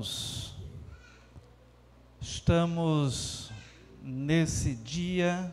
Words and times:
irmãos, 0.00 0.56
estamos 2.20 3.50
nesse 4.02 4.74
dia 4.74 5.52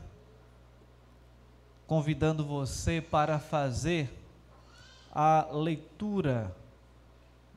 convidando 1.86 2.46
você 2.46 3.02
para 3.02 3.39
fazer 3.39 4.10
a 5.11 5.47
leitura 5.52 6.55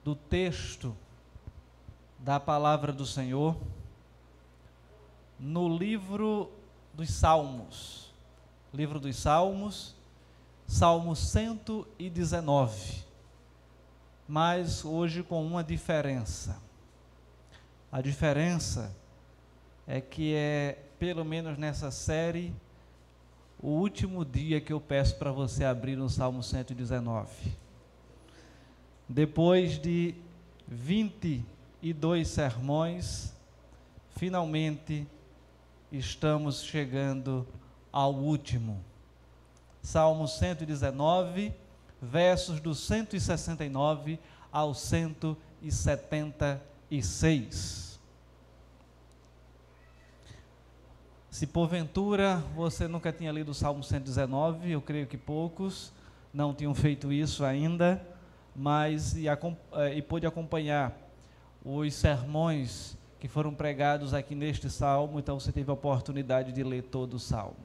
do 0.02 0.16
texto 0.16 0.96
da 2.18 2.40
palavra 2.40 2.92
do 2.92 3.06
Senhor 3.06 3.56
no 5.38 5.68
livro 5.68 6.50
dos 6.92 7.10
Salmos. 7.10 8.12
Livro 8.74 8.98
dos 8.98 9.16
Salmos, 9.16 9.94
Salmo 10.66 11.14
119 11.14 13.10
mas 14.30 14.84
hoje 14.84 15.24
com 15.24 15.44
uma 15.44 15.64
diferença. 15.64 16.56
A 17.92 18.00
diferença 18.00 18.94
é 19.84 20.00
que 20.00 20.32
é, 20.32 20.78
pelo 20.96 21.24
menos 21.24 21.58
nessa 21.58 21.90
série, 21.90 22.54
o 23.58 23.68
último 23.68 24.24
dia 24.24 24.60
que 24.60 24.72
eu 24.72 24.80
peço 24.80 25.16
para 25.16 25.32
você 25.32 25.64
abrir 25.64 25.96
no 25.96 26.08
Salmo 26.08 26.40
119. 26.40 27.28
Depois 29.08 29.76
de 29.76 30.14
22 30.68 32.28
sermões, 32.28 33.34
finalmente 34.16 35.04
estamos 35.90 36.62
chegando 36.62 37.44
ao 37.90 38.14
último. 38.14 38.80
Salmo 39.82 40.28
119 40.28 41.52
versos 42.00 42.60
do 42.60 42.72
169 42.72 44.20
ao 44.52 44.74
176. 46.90 48.00
Se 51.30 51.46
porventura 51.46 52.42
você 52.54 52.88
nunca 52.88 53.12
tinha 53.12 53.30
lido 53.30 53.52
o 53.52 53.54
Salmo 53.54 53.82
119, 53.82 54.72
eu 54.72 54.82
creio 54.82 55.06
que 55.06 55.16
poucos 55.16 55.92
não 56.34 56.52
tinham 56.52 56.74
feito 56.74 57.12
isso 57.12 57.44
ainda, 57.44 58.04
mas 58.54 59.16
e, 59.16 59.28
eh, 59.28 59.94
e 59.96 60.02
pôde 60.02 60.26
acompanhar 60.26 60.92
os 61.64 61.94
sermões 61.94 62.96
que 63.20 63.28
foram 63.28 63.54
pregados 63.54 64.12
aqui 64.12 64.34
neste 64.34 64.68
salmo, 64.68 65.18
então 65.20 65.38
você 65.38 65.52
teve 65.52 65.70
a 65.70 65.74
oportunidade 65.74 66.52
de 66.52 66.62
ler 66.64 66.82
todo 66.82 67.14
o 67.14 67.18
salmo. 67.20 67.56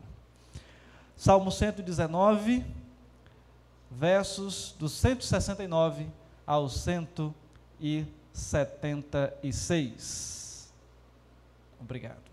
Salmo 1.18 1.52
119 1.52 2.64
versos 3.90 4.76
do 4.78 4.88
169 4.88 6.08
ao 6.46 6.70
176. 8.36 10.72
Obrigado. 11.80 12.26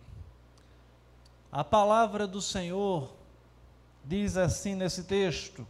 A 1.50 1.64
palavra 1.64 2.26
do 2.26 2.42
Senhor 2.42 3.14
diz 4.04 4.36
assim 4.36 4.74
nesse 4.74 5.04
texto: 5.04 5.64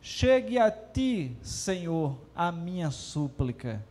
Chegue 0.00 0.58
a 0.58 0.70
ti, 0.70 1.36
Senhor, 1.42 2.16
a 2.34 2.50
minha 2.52 2.90
súplica, 2.90 3.84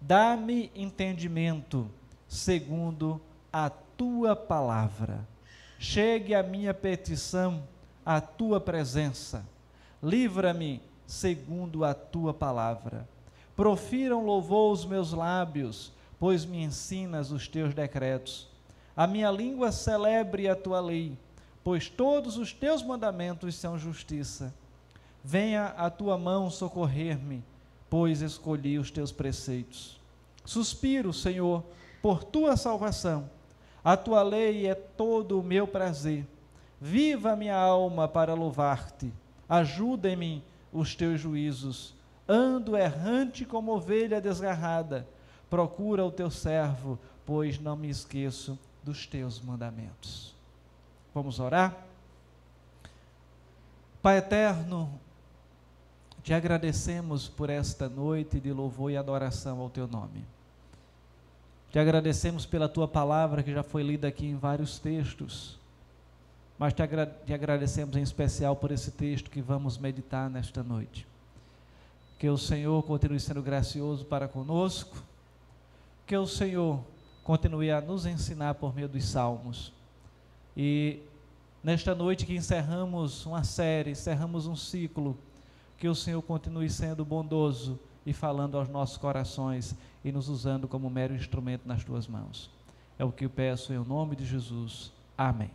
dá-me 0.00 0.72
entendimento 0.74 1.90
segundo 2.28 3.20
a 3.52 3.70
tua 3.70 4.34
palavra. 4.34 5.28
Chegue 5.78 6.34
a 6.34 6.42
minha 6.42 6.74
petição 6.74 7.62
à 8.04 8.20
tua 8.20 8.60
presença 8.60 9.46
livra-me 10.02 10.80
segundo 11.06 11.84
a 11.84 11.92
tua 11.92 12.32
palavra. 12.32 13.06
Profiram 13.60 14.24
louvor 14.24 14.72
os 14.72 14.86
meus 14.86 15.12
lábios, 15.12 15.92
pois 16.18 16.46
me 16.46 16.62
ensinas 16.62 17.30
os 17.30 17.46
teus 17.46 17.74
decretos. 17.74 18.48
A 18.96 19.06
minha 19.06 19.30
língua 19.30 19.70
celebre 19.70 20.48
a 20.48 20.56
tua 20.56 20.80
lei, 20.80 21.12
pois 21.62 21.86
todos 21.86 22.38
os 22.38 22.54
teus 22.54 22.82
mandamentos 22.82 23.54
são 23.54 23.78
justiça. 23.78 24.54
Venha 25.22 25.74
a 25.76 25.90
tua 25.90 26.16
mão 26.16 26.48
socorrer-me, 26.48 27.44
pois 27.90 28.22
escolhi 28.22 28.78
os 28.78 28.90
teus 28.90 29.12
preceitos. 29.12 30.00
Suspiro, 30.42 31.12
Senhor, 31.12 31.62
por 32.00 32.24
tua 32.24 32.56
salvação. 32.56 33.28
A 33.84 33.94
tua 33.94 34.22
lei 34.22 34.68
é 34.68 34.74
todo 34.74 35.38
o 35.38 35.44
meu 35.44 35.68
prazer. 35.68 36.26
Viva 36.80 37.36
minha 37.36 37.58
alma 37.58 38.08
para 38.08 38.32
louvar-te 38.32 39.12
ajuda-me 39.46 40.42
os 40.72 40.94
teus 40.94 41.20
juízos. 41.20 41.92
Ando 42.30 42.76
errante 42.76 43.44
como 43.44 43.72
ovelha 43.72 44.20
desgarrada. 44.20 45.06
Procura 45.48 46.04
o 46.04 46.12
teu 46.12 46.30
servo, 46.30 46.98
pois 47.26 47.58
não 47.58 47.74
me 47.74 47.88
esqueço 47.88 48.58
dos 48.84 49.06
teus 49.06 49.40
mandamentos. 49.40 50.34
Vamos 51.14 51.40
orar? 51.40 51.76
Pai 54.00 54.18
eterno, 54.18 54.88
te 56.22 56.32
agradecemos 56.32 57.28
por 57.28 57.50
esta 57.50 57.88
noite 57.88 58.38
de 58.38 58.52
louvor 58.52 58.92
e 58.92 58.96
adoração 58.96 59.58
ao 59.60 59.68
teu 59.68 59.88
nome. 59.88 60.24
Te 61.70 61.78
agradecemos 61.78 62.46
pela 62.46 62.68
tua 62.68 62.86
palavra 62.86 63.42
que 63.42 63.52
já 63.52 63.62
foi 63.62 63.82
lida 63.82 64.06
aqui 64.06 64.26
em 64.26 64.36
vários 64.36 64.78
textos 64.78 65.60
mas 66.60 66.74
te, 66.74 66.82
agra 66.82 67.06
te 67.24 67.32
agradecemos 67.32 67.96
em 67.96 68.02
especial 68.02 68.54
por 68.54 68.70
esse 68.70 68.90
texto 68.90 69.30
que 69.30 69.40
vamos 69.40 69.78
meditar 69.78 70.28
nesta 70.28 70.62
noite. 70.62 71.06
Que 72.20 72.28
o 72.28 72.36
Senhor 72.36 72.82
continue 72.82 73.18
sendo 73.18 73.42
gracioso 73.42 74.04
para 74.04 74.28
conosco, 74.28 75.02
que 76.06 76.14
o 76.14 76.26
Senhor 76.26 76.84
continue 77.24 77.70
a 77.70 77.80
nos 77.80 78.04
ensinar 78.04 78.56
por 78.56 78.74
meio 78.74 78.90
dos 78.90 79.06
salmos. 79.06 79.72
E 80.54 81.00
nesta 81.64 81.94
noite 81.94 82.26
que 82.26 82.36
encerramos 82.36 83.24
uma 83.24 83.42
série, 83.42 83.92
encerramos 83.92 84.46
um 84.46 84.54
ciclo, 84.54 85.16
que 85.78 85.88
o 85.88 85.94
Senhor 85.94 86.20
continue 86.20 86.68
sendo 86.68 87.06
bondoso 87.06 87.80
e 88.04 88.12
falando 88.12 88.58
aos 88.58 88.68
nossos 88.68 88.98
corações 88.98 89.74
e 90.04 90.12
nos 90.12 90.28
usando 90.28 90.68
como 90.68 90.90
mero 90.90 91.14
instrumento 91.14 91.66
nas 91.66 91.82
tuas 91.82 92.06
mãos. 92.06 92.50
É 92.98 93.04
o 93.04 93.10
que 93.10 93.24
eu 93.24 93.30
peço 93.30 93.72
em 93.72 93.78
nome 93.78 94.14
de 94.14 94.26
Jesus. 94.26 94.92
Amém. 95.16 95.50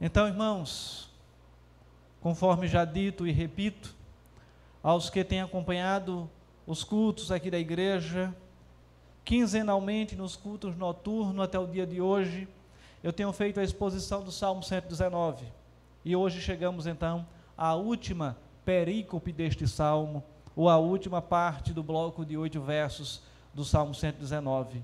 Então, 0.00 0.26
irmãos, 0.26 1.07
conforme 2.20 2.66
já 2.66 2.84
dito 2.84 3.26
e 3.26 3.32
repito, 3.32 3.94
aos 4.82 5.10
que 5.10 5.24
têm 5.24 5.40
acompanhado 5.40 6.28
os 6.66 6.84
cultos 6.84 7.30
aqui 7.30 7.50
da 7.50 7.58
igreja, 7.58 8.34
quinzenalmente 9.24 10.16
nos 10.16 10.36
cultos 10.36 10.76
noturnos 10.76 11.44
até 11.44 11.58
o 11.58 11.66
dia 11.66 11.86
de 11.86 12.00
hoje, 12.00 12.48
eu 13.02 13.12
tenho 13.12 13.32
feito 13.32 13.60
a 13.60 13.64
exposição 13.64 14.22
do 14.22 14.32
Salmo 14.32 14.62
119. 14.62 15.46
E 16.04 16.16
hoje 16.16 16.40
chegamos 16.40 16.86
então 16.86 17.26
à 17.56 17.74
última 17.74 18.36
perícope 18.64 19.32
deste 19.32 19.66
salmo, 19.66 20.22
ou 20.54 20.68
à 20.68 20.76
última 20.76 21.22
parte 21.22 21.72
do 21.72 21.82
bloco 21.82 22.24
de 22.24 22.36
oito 22.36 22.60
versos 22.60 23.22
do 23.54 23.64
Salmo 23.64 23.94
119, 23.94 24.82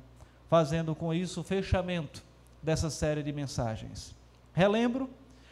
fazendo 0.48 0.94
com 0.94 1.12
isso 1.12 1.40
o 1.40 1.44
fechamento 1.44 2.22
dessa 2.62 2.88
série 2.88 3.22
de 3.22 3.32
mensagens. 3.32 4.14
Relembro 4.52 5.10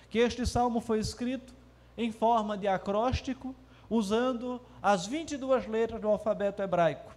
que 0.08 0.18
este 0.18 0.46
salmo 0.46 0.80
foi 0.80 1.00
escrito 1.00 1.52
em 1.96 2.10
forma 2.10 2.56
de 2.56 2.66
acróstico, 2.68 3.54
usando 3.88 4.60
as 4.82 5.06
22 5.06 5.66
letras 5.66 6.00
do 6.00 6.08
alfabeto 6.08 6.62
hebraico. 6.62 7.14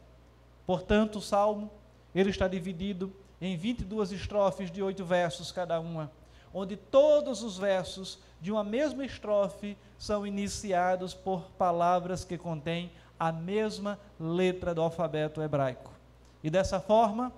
Portanto, 0.65 1.17
o 1.17 1.21
salmo 1.21 1.71
ele 2.13 2.29
está 2.29 2.47
dividido 2.47 3.13
em 3.41 3.55
22 3.55 4.11
estrofes 4.11 4.71
de 4.71 4.81
oito 4.81 5.05
versos 5.05 5.51
cada 5.51 5.79
uma, 5.79 6.11
onde 6.53 6.75
todos 6.75 7.43
os 7.43 7.57
versos 7.57 8.19
de 8.41 8.51
uma 8.51 8.63
mesma 8.63 9.05
estrofe 9.05 9.77
são 9.97 10.25
iniciados 10.25 11.13
por 11.13 11.51
palavras 11.57 12.23
que 12.23 12.37
contêm 12.37 12.91
a 13.19 13.31
mesma 13.31 13.99
letra 14.19 14.73
do 14.73 14.81
alfabeto 14.81 15.41
hebraico. 15.41 15.91
E 16.43 16.49
dessa 16.49 16.79
forma, 16.79 17.31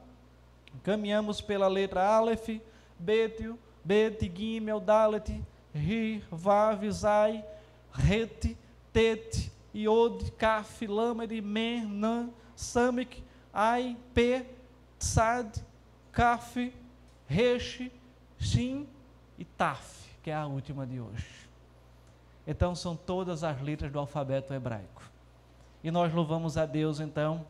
caminhamos 0.84 1.42
pela 1.42 1.68
letra 1.68 2.04
Aleph, 2.06 2.62
Betio, 3.00 3.58
Bet, 3.84 4.32
Gimel, 4.36 4.80
Dalet, 4.80 5.42
Ri, 5.78 6.24
Vav, 6.32 6.90
Zai, 6.92 7.44
Ret, 7.92 8.58
Tet, 8.92 9.52
Yod, 9.74 10.32
Kaf, 10.38 10.82
Lamed, 10.82 11.44
Men, 11.44 12.00
Nan, 12.00 12.34
Samik, 12.56 13.24
Ai, 13.54 13.96
P, 14.14 14.46
Tsad, 15.00 15.64
Kaf, 16.12 16.56
Resh, 17.28 17.90
Shin 18.40 18.88
e 19.38 19.46
Taf, 19.46 20.08
que 20.24 20.30
é 20.30 20.36
a 20.36 20.48
última 20.48 20.86
de 20.86 21.00
hoje. 21.00 21.48
Então 22.46 22.74
são 22.76 22.96
todas 22.96 23.44
as 23.44 23.62
letras 23.62 23.92
do 23.92 24.00
alfabeto 24.00 24.54
hebraico. 24.54 25.04
E 25.84 25.92
nós 25.92 26.14
louvamos 26.14 26.58
a 26.58 26.66
Deus 26.66 27.00
então 27.00 27.46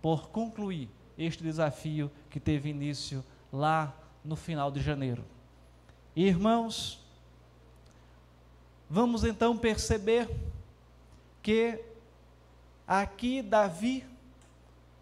por 0.00 0.28
concluir 0.28 0.88
este 1.18 1.42
desafio 1.42 2.10
que 2.30 2.40
teve 2.40 2.70
início 2.70 3.24
lá 3.52 3.94
no 4.24 4.36
final 4.36 4.70
de 4.70 4.80
janeiro. 4.80 5.24
Irmãos, 6.14 7.04
vamos 8.90 9.24
então 9.24 9.56
perceber 9.56 10.28
que 11.42 11.78
Aqui, 12.90 13.40
Davi, 13.40 14.04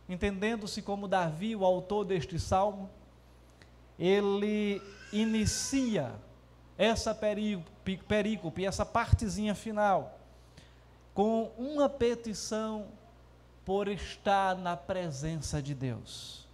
entendendo-se 0.06 0.82
como 0.82 1.08
Davi, 1.08 1.56
o 1.56 1.64
autor 1.64 2.04
deste 2.04 2.38
salmo, 2.38 2.90
ele 3.98 4.82
inicia 5.10 6.12
essa 6.76 7.14
perícope, 7.14 8.66
essa 8.66 8.84
partezinha 8.84 9.54
final, 9.54 10.20
com 11.14 11.50
uma 11.56 11.88
petição 11.88 12.88
por 13.64 13.88
estar 13.88 14.54
na 14.54 14.76
presença 14.76 15.62
de 15.62 15.74
Deus. 15.74 16.46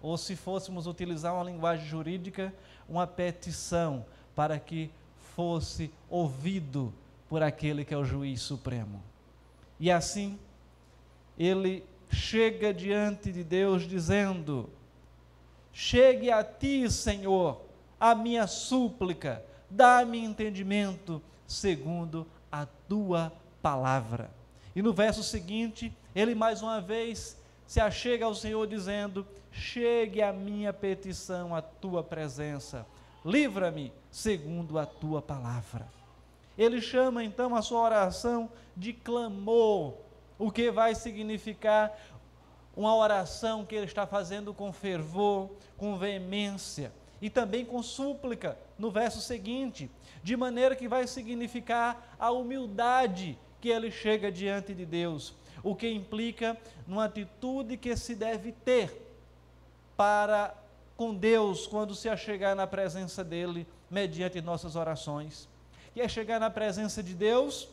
Ou 0.00 0.16
se 0.16 0.36
fôssemos 0.36 0.86
utilizar 0.86 1.34
uma 1.34 1.42
linguagem 1.42 1.86
jurídica, 1.86 2.54
uma 2.88 3.04
petição 3.04 4.06
para 4.32 4.60
que 4.60 4.92
fosse 5.34 5.90
ouvido 6.08 6.92
por 7.28 7.42
aquele 7.42 7.84
que 7.84 7.94
é 7.94 7.96
o 7.96 8.04
juiz 8.04 8.40
supremo. 8.42 9.02
E 9.80 9.90
assim, 9.90 10.38
ele 11.38 11.84
chega 12.10 12.72
diante 12.72 13.32
de 13.32 13.42
Deus 13.42 13.88
dizendo: 13.88 14.68
Chegue 15.72 16.30
a 16.30 16.44
ti, 16.44 16.90
Senhor, 16.90 17.60
a 17.98 18.14
minha 18.14 18.46
súplica, 18.46 19.42
dá-me 19.70 20.18
entendimento 20.18 21.22
segundo 21.46 22.26
a 22.50 22.66
tua 22.88 23.32
palavra. 23.62 24.30
E 24.74 24.82
no 24.82 24.92
verso 24.92 25.22
seguinte, 25.22 25.92
ele 26.14 26.34
mais 26.34 26.62
uma 26.62 26.80
vez 26.80 27.36
se 27.66 27.80
achega 27.80 28.26
ao 28.26 28.34
Senhor 28.34 28.66
dizendo: 28.66 29.26
Chegue 29.50 30.20
a 30.20 30.32
minha 30.32 30.72
petição 30.72 31.54
à 31.54 31.62
tua 31.62 32.02
presença, 32.02 32.86
livra-me 33.24 33.92
segundo 34.10 34.78
a 34.78 34.86
tua 34.86 35.22
palavra. 35.22 35.86
Ele 36.56 36.80
chama 36.80 37.24
então 37.24 37.54
a 37.54 37.62
sua 37.62 37.80
oração 37.80 38.50
de 38.76 38.92
clamor, 38.92 39.94
o 40.38 40.50
que 40.50 40.70
vai 40.70 40.94
significar 40.94 41.96
uma 42.76 42.94
oração 42.94 43.64
que 43.64 43.74
ele 43.74 43.86
está 43.86 44.06
fazendo 44.06 44.52
com 44.52 44.72
fervor, 44.72 45.50
com 45.76 45.96
veemência 45.96 46.92
e 47.20 47.30
também 47.30 47.64
com 47.64 47.82
súplica 47.82 48.58
no 48.78 48.90
verso 48.90 49.20
seguinte, 49.20 49.90
de 50.22 50.36
maneira 50.36 50.74
que 50.74 50.88
vai 50.88 51.06
significar 51.06 52.16
a 52.18 52.30
humildade 52.30 53.38
que 53.60 53.68
ele 53.68 53.90
chega 53.90 54.32
diante 54.32 54.74
de 54.74 54.84
Deus, 54.84 55.34
o 55.62 55.74
que 55.74 55.88
implica 55.88 56.56
numa 56.86 57.04
atitude 57.04 57.76
que 57.76 57.94
se 57.96 58.14
deve 58.14 58.52
ter 58.52 59.08
para 59.96 60.54
com 60.96 61.14
Deus 61.14 61.66
quando 61.66 61.94
se 61.94 62.08
achegar 62.08 62.54
na 62.54 62.66
presença 62.66 63.24
dele 63.24 63.66
mediante 63.90 64.40
nossas 64.40 64.76
orações. 64.76 65.48
E 65.94 66.00
é 66.00 66.08
chegar 66.08 66.40
na 66.40 66.50
presença 66.50 67.02
de 67.02 67.14
Deus 67.14 67.68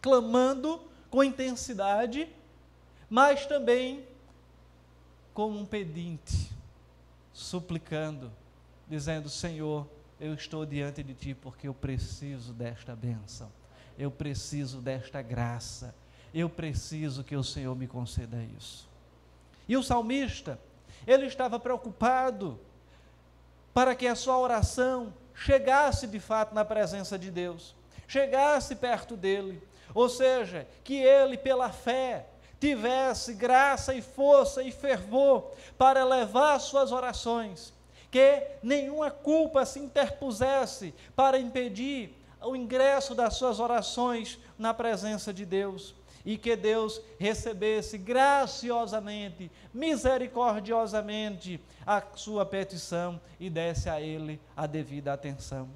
clamando 0.00 0.80
com 1.10 1.22
intensidade, 1.22 2.28
mas 3.08 3.46
também 3.46 4.04
como 5.34 5.58
um 5.58 5.64
pedinte, 5.64 6.50
suplicando, 7.32 8.30
dizendo: 8.88 9.28
Senhor, 9.28 9.86
eu 10.20 10.34
estou 10.34 10.64
diante 10.64 11.02
de 11.02 11.14
Ti 11.14 11.34
porque 11.34 11.66
eu 11.66 11.74
preciso 11.74 12.52
desta 12.52 12.94
bênção, 12.94 13.50
eu 13.98 14.10
preciso 14.10 14.80
desta 14.80 15.22
graça, 15.22 15.94
eu 16.32 16.48
preciso 16.48 17.24
que 17.24 17.36
o 17.36 17.42
Senhor 17.42 17.74
me 17.74 17.86
conceda 17.86 18.36
isso. 18.56 18.88
E 19.68 19.76
o 19.76 19.82
salmista, 19.82 20.58
ele 21.06 21.26
estava 21.26 21.58
preocupado 21.58 22.58
para 23.72 23.94
que 23.94 24.06
a 24.06 24.14
sua 24.14 24.38
oração 24.38 25.12
chegasse 25.34 26.06
de 26.06 26.20
fato 26.20 26.54
na 26.54 26.64
presença 26.64 27.18
de 27.18 27.30
Deus, 27.30 27.74
chegasse 28.06 28.74
perto 28.76 29.16
dele, 29.16 29.62
ou 29.94 30.08
seja, 30.08 30.66
que 30.84 30.96
ele, 30.96 31.36
pela 31.38 31.70
fé, 31.70 32.26
tivesse 32.60 33.32
graça 33.32 33.94
e 33.94 34.02
força 34.02 34.62
e 34.62 34.70
fervor 34.70 35.50
para 35.78 36.04
levar 36.04 36.58
suas 36.58 36.92
orações, 36.92 37.72
que 38.10 38.42
nenhuma 38.62 39.10
culpa 39.10 39.64
se 39.64 39.78
interpusesse 39.78 40.94
para 41.16 41.38
impedir 41.38 42.14
o 42.42 42.54
ingresso 42.54 43.14
das 43.14 43.34
suas 43.34 43.60
orações 43.60 44.38
na 44.58 44.74
presença 44.74 45.32
de 45.32 45.46
Deus 45.46 45.94
e 46.24 46.36
que 46.36 46.54
Deus 46.56 47.00
recebesse 47.18 47.96
graciosamente, 47.96 49.50
misericordiosamente 49.72 51.60
a 51.86 52.02
sua 52.14 52.44
petição 52.44 53.20
e 53.38 53.48
desse 53.48 53.88
a 53.88 54.00
ele 54.00 54.40
a 54.56 54.66
devida 54.66 55.12
atenção. 55.12 55.68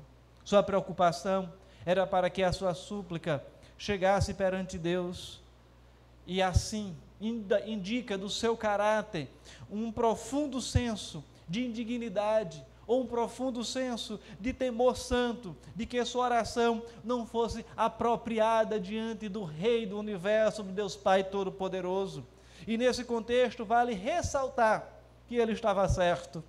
Sua 0.45 0.63
preocupação 0.63 1.53
era 1.87 2.07
para 2.07 2.29
que 2.29 2.43
a 2.43 2.53
sua 2.53 2.75
súplica 2.75 3.45
chegasse 3.79 4.35
perante 4.35 4.79
Deus 4.79 5.41
e 6.27 6.43
assim 6.43 6.95
indica 7.21 8.19
do 8.19 8.29
seu 8.29 8.57
caráter 8.57 9.29
um 9.71 9.91
profundo 9.91 10.61
senso 10.61 11.25
de 11.49 11.65
indignidade 11.65 12.65
ou 12.87 13.03
um 13.03 13.07
profundo 13.07 13.65
senso 13.65 14.21
de 14.39 14.53
temor 14.53 14.97
santo, 14.97 15.57
de 15.75 15.87
que 15.87 16.05
sua 16.05 16.25
oração 16.25 16.83
não 17.03 17.27
fosse 17.27 17.65
apropriada 17.77 18.79
diante 18.79 19.29
do 19.29 19.45
Rei 19.45 19.87
do 19.87 19.99
universo, 19.99 20.63
do 20.63 20.73
Deus 20.73 20.95
Pai 20.95 21.25
Todo-Poderoso. 21.25 22.27
E 22.67 22.77
nesse 22.77 23.05
contexto 23.05 23.65
vale 23.65 23.95
ressaltar 23.95 24.89
que 25.27 25.37
ele 25.37 25.53
estava 25.53 25.89
certo, 25.89 26.43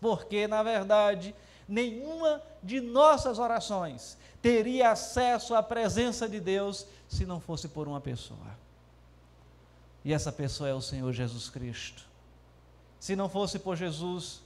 porque 0.00 0.46
na 0.46 0.62
verdade 0.62 1.34
nenhuma 1.68 2.42
de 2.62 2.80
nossas 2.80 3.38
orações 3.38 4.16
teria 4.40 4.90
acesso 4.90 5.54
à 5.54 5.62
presença 5.62 6.28
de 6.28 6.40
Deus 6.40 6.86
se 7.08 7.26
não 7.26 7.40
fosse 7.40 7.68
por 7.68 7.86
uma 7.86 8.00
pessoa. 8.00 8.56
E 10.04 10.12
essa 10.12 10.32
pessoa 10.32 10.68
é 10.68 10.74
o 10.74 10.80
Senhor 10.80 11.12
Jesus 11.12 11.50
Cristo. 11.50 12.06
Se 12.98 13.14
não 13.14 13.28
fosse 13.28 13.58
por 13.58 13.76
Jesus, 13.76 14.40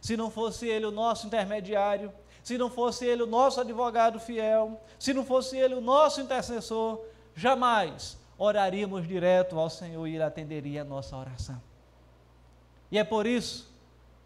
se 0.00 0.16
não 0.16 0.30
fosse 0.30 0.66
Ele 0.66 0.86
o 0.86 0.90
nosso 0.90 1.26
intermediário, 1.26 2.12
se 2.42 2.56
não 2.56 2.70
fosse 2.70 3.04
Ele 3.04 3.22
o 3.22 3.26
nosso 3.26 3.60
advogado 3.60 4.18
fiel, 4.18 4.80
se 4.98 5.12
não 5.12 5.24
fosse 5.24 5.56
Ele 5.56 5.74
o 5.74 5.80
nosso 5.80 6.20
intercessor, 6.20 7.00
jamais 7.34 8.16
oraríamos 8.38 9.06
direto 9.06 9.58
ao 9.58 9.68
Senhor 9.68 10.06
e 10.06 10.14
Ele 10.14 10.22
atenderia 10.22 10.82
a 10.82 10.84
nossa 10.84 11.16
oração. 11.16 11.60
E 12.90 12.98
é 12.98 13.04
por 13.04 13.26
isso 13.26 13.68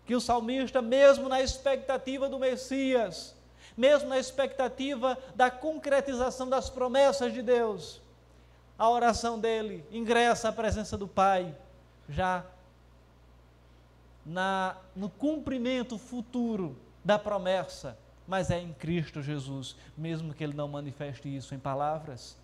que 0.07 0.15
o 0.15 0.21
salmista, 0.21 0.83
mesmo 0.83 1.29
na 1.29 1.41
expectativa 1.41 2.29
do 2.29 2.39
Messias, 2.39 3.35
mesmo 3.77 4.09
na 4.09 4.19
expectativa 4.19 5.17
da 5.35 5.51
concretização 5.51 6.49
das 6.49 6.69
promessas 6.69 7.33
de 7.33 7.43
Deus, 7.43 8.01
a 8.79 8.89
oração 8.89 9.39
dele 9.39 9.85
ingressa 9.91 10.49
à 10.49 10.53
presença 10.53 10.97
do 10.97 11.07
Pai, 11.07 11.55
já 12.09 12.45
na, 14.25 14.77
no 14.95 15.09
cumprimento 15.09 15.99
futuro 15.99 16.77
da 17.05 17.19
promessa, 17.19 17.99
mas 18.27 18.51
é 18.51 18.61
em 18.61 18.73
Cristo 18.73 19.23
Jesus, 19.23 19.77
mesmo 19.97 20.33
que 20.33 20.45
ele 20.45 20.55
não 20.55 20.69
manifeste 20.69 21.35
isso 21.35 21.55
em 21.55 21.59
palavras. 21.59 22.37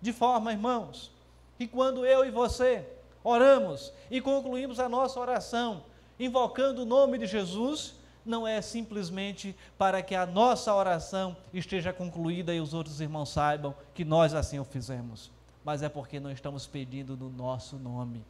De 0.00 0.12
forma, 0.12 0.52
irmãos, 0.52 1.10
que 1.56 1.66
quando 1.66 2.04
eu 2.04 2.24
e 2.24 2.30
você 2.30 2.86
oramos 3.22 3.92
e 4.10 4.20
concluímos 4.20 4.78
a 4.78 4.88
nossa 4.88 5.18
oração 5.18 5.84
invocando 6.20 6.82
o 6.82 6.86
nome 6.86 7.18
de 7.18 7.26
Jesus, 7.26 7.94
não 8.24 8.46
é 8.46 8.60
simplesmente 8.62 9.54
para 9.76 10.02
que 10.02 10.14
a 10.14 10.26
nossa 10.26 10.74
oração 10.74 11.36
esteja 11.52 11.92
concluída 11.92 12.54
e 12.54 12.60
os 12.60 12.72
outros 12.72 13.00
irmãos 13.00 13.30
saibam 13.30 13.74
que 13.94 14.04
nós 14.04 14.34
assim 14.34 14.58
o 14.58 14.64
fizemos, 14.64 15.30
mas 15.64 15.82
é 15.82 15.88
porque 15.88 16.20
não 16.20 16.30
estamos 16.30 16.66
pedindo 16.66 17.16
no 17.16 17.28
nosso 17.28 17.76
nome, 17.76 18.24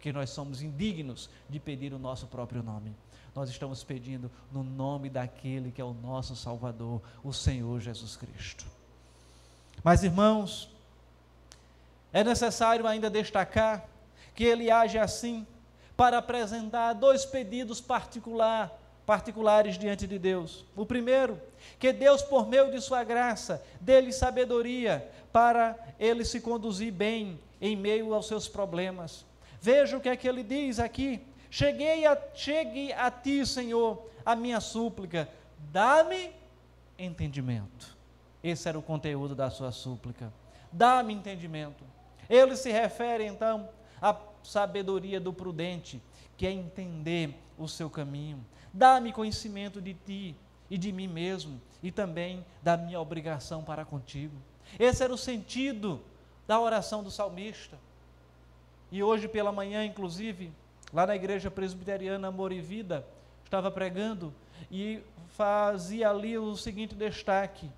porque 0.00 0.14
nós 0.14 0.30
somos 0.30 0.62
indignos 0.62 1.28
de 1.46 1.60
pedir 1.60 1.92
o 1.92 1.98
nosso 1.98 2.26
próprio 2.26 2.62
nome. 2.62 2.96
Nós 3.34 3.50
estamos 3.50 3.84
pedindo 3.84 4.30
no 4.50 4.64
nome 4.64 5.10
daquele 5.10 5.70
que 5.70 5.78
é 5.78 5.84
o 5.84 5.92
nosso 5.92 6.34
Salvador, 6.34 7.02
o 7.22 7.34
Senhor 7.34 7.78
Jesus 7.80 8.16
Cristo. 8.16 8.64
Mas, 9.84 10.02
irmãos, 10.02 10.70
é 12.14 12.24
necessário 12.24 12.86
ainda 12.86 13.10
destacar 13.10 13.84
que 14.34 14.42
ele 14.42 14.70
age 14.70 14.96
assim 14.96 15.46
para 15.98 16.16
apresentar 16.16 16.94
dois 16.94 17.26
pedidos 17.26 17.78
particular, 17.78 18.72
particulares 19.04 19.76
diante 19.76 20.06
de 20.06 20.18
Deus. 20.18 20.64
O 20.74 20.86
primeiro, 20.86 21.38
que 21.78 21.92
Deus, 21.92 22.22
por 22.22 22.48
meio 22.48 22.70
de 22.70 22.80
Sua 22.80 23.04
graça, 23.04 23.62
dê-lhe 23.78 24.14
sabedoria 24.14 25.06
para 25.30 25.78
ele 25.98 26.24
se 26.24 26.40
conduzir 26.40 26.90
bem 26.90 27.38
em 27.60 27.76
meio 27.76 28.14
aos 28.14 28.26
seus 28.26 28.48
problemas. 28.48 29.28
Veja 29.60 29.96
o 29.96 30.00
que 30.00 30.08
é 30.08 30.16
que 30.16 30.28
ele 30.28 30.42
diz 30.42 30.78
aqui. 30.78 31.20
Cheguei 31.50 32.06
a, 32.06 32.16
chegue 32.34 32.92
a 32.92 33.10
ti, 33.10 33.44
Senhor, 33.44 34.08
a 34.24 34.36
minha 34.36 34.60
súplica, 34.60 35.28
dá-me 35.72 36.30
entendimento. 36.98 37.96
Esse 38.42 38.68
era 38.68 38.78
o 38.78 38.82
conteúdo 38.82 39.34
da 39.34 39.50
sua 39.50 39.72
súplica. 39.72 40.32
Dá-me 40.72 41.12
entendimento. 41.12 41.84
Ele 42.28 42.56
se 42.56 42.70
refere 42.70 43.24
então 43.24 43.68
à 44.00 44.16
sabedoria 44.42 45.20
do 45.20 45.32
prudente, 45.32 46.00
que 46.36 46.46
é 46.46 46.52
entender 46.52 47.34
o 47.58 47.68
seu 47.68 47.90
caminho. 47.90 48.44
Dá-me 48.72 49.12
conhecimento 49.12 49.82
de 49.82 49.94
ti 49.94 50.36
e 50.70 50.78
de 50.78 50.92
mim 50.92 51.08
mesmo, 51.08 51.60
e 51.82 51.90
também 51.90 52.46
da 52.62 52.76
minha 52.76 53.00
obrigação 53.00 53.62
para 53.64 53.84
contigo. 53.84 54.36
Esse 54.78 55.02
era 55.02 55.12
o 55.12 55.18
sentido 55.18 56.00
da 56.46 56.60
oração 56.60 57.02
do 57.02 57.10
salmista. 57.10 57.76
E 58.92 59.02
hoje 59.02 59.28
pela 59.28 59.52
manhã, 59.52 59.84
inclusive, 59.84 60.52
lá 60.92 61.06
na 61.06 61.14
igreja 61.14 61.50
presbiteriana 61.50 62.28
Amor 62.28 62.52
e 62.52 62.60
Vida, 62.60 63.06
estava 63.44 63.70
pregando 63.70 64.32
e 64.70 65.00
fazia 65.36 66.10
ali 66.10 66.36
o 66.36 66.56
seguinte 66.56 66.94
destaque: 66.94 67.70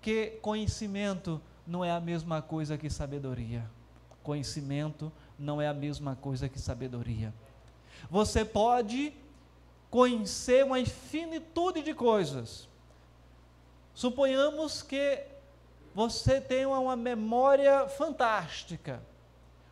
que 0.00 0.38
conhecimento 0.42 1.40
não 1.66 1.84
é 1.84 1.90
a 1.90 2.00
mesma 2.00 2.40
coisa 2.40 2.78
que 2.78 2.88
sabedoria. 2.88 3.68
Conhecimento 4.22 5.12
não 5.38 5.60
é 5.60 5.68
a 5.68 5.74
mesma 5.74 6.16
coisa 6.16 6.48
que 6.48 6.58
sabedoria. 6.58 7.32
Você 8.10 8.44
pode 8.44 9.12
conhecer 9.90 10.64
uma 10.64 10.80
infinitude 10.80 11.82
de 11.82 11.94
coisas. 11.94 12.68
Suponhamos 13.94 14.82
que 14.82 15.24
você 15.94 16.40
tenha 16.40 16.68
uma 16.68 16.94
memória 16.94 17.88
fantástica, 17.88 19.02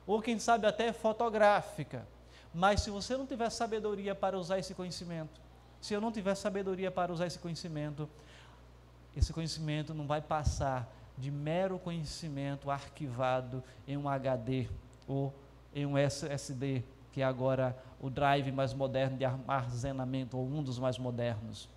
ou 0.06 0.22
quem 0.22 0.38
sabe 0.38 0.66
até 0.66 0.92
fotográfica, 0.92 2.06
mas 2.54 2.80
se 2.80 2.90
você 2.90 3.16
não 3.16 3.26
tiver 3.26 3.50
sabedoria 3.50 4.14
para 4.14 4.38
usar 4.38 4.58
esse 4.58 4.74
conhecimento, 4.74 5.40
se 5.80 5.92
eu 5.92 6.00
não 6.00 6.12
tiver 6.12 6.34
sabedoria 6.34 6.90
para 6.90 7.12
usar 7.12 7.26
esse 7.26 7.38
conhecimento, 7.38 8.08
esse 9.16 9.32
conhecimento 9.32 9.92
não 9.92 10.06
vai 10.06 10.20
passar 10.20 10.90
de 11.18 11.30
mero 11.30 11.78
conhecimento 11.78 12.70
arquivado 12.70 13.62
em 13.86 13.96
um 13.96 14.08
HD 14.08 14.68
ou 15.08 15.34
em 15.74 15.84
um 15.84 15.98
SSD, 15.98 16.82
que 17.12 17.20
é 17.20 17.24
agora 17.24 17.76
o 18.00 18.08
drive 18.08 18.52
mais 18.52 18.72
moderno 18.72 19.16
de 19.16 19.24
armazenamento, 19.24 20.36
ou 20.36 20.46
um 20.46 20.62
dos 20.62 20.78
mais 20.78 20.98
modernos. 20.98 21.68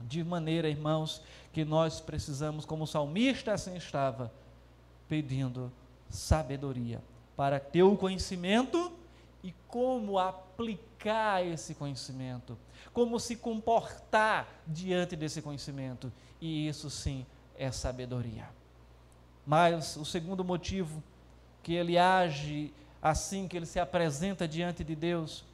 De 0.00 0.22
maneira, 0.22 0.68
irmãos, 0.68 1.22
que 1.52 1.64
nós 1.64 2.00
precisamos, 2.00 2.64
como 2.64 2.84
o 2.84 2.86
salmista 2.86 3.52
assim 3.52 3.76
estava, 3.76 4.32
pedindo 5.08 5.72
sabedoria 6.08 7.00
para 7.36 7.58
ter 7.58 7.82
o 7.82 7.96
conhecimento 7.96 8.92
e 9.42 9.52
como 9.68 10.18
aplicar 10.18 11.44
esse 11.44 11.74
conhecimento, 11.74 12.56
como 12.92 13.18
se 13.20 13.36
comportar 13.36 14.48
diante 14.66 15.16
desse 15.16 15.42
conhecimento. 15.42 16.12
E 16.40 16.68
isso 16.68 16.88
sim 16.88 17.26
é 17.56 17.70
sabedoria. 17.70 18.48
Mas 19.46 19.96
o 19.96 20.04
segundo 20.04 20.44
motivo 20.44 21.02
que 21.62 21.74
ele 21.74 21.98
age 21.98 22.72
assim, 23.02 23.46
que 23.46 23.56
ele 23.56 23.66
se 23.66 23.78
apresenta 23.78 24.48
diante 24.48 24.82
de 24.82 24.96
Deus, 24.96 25.44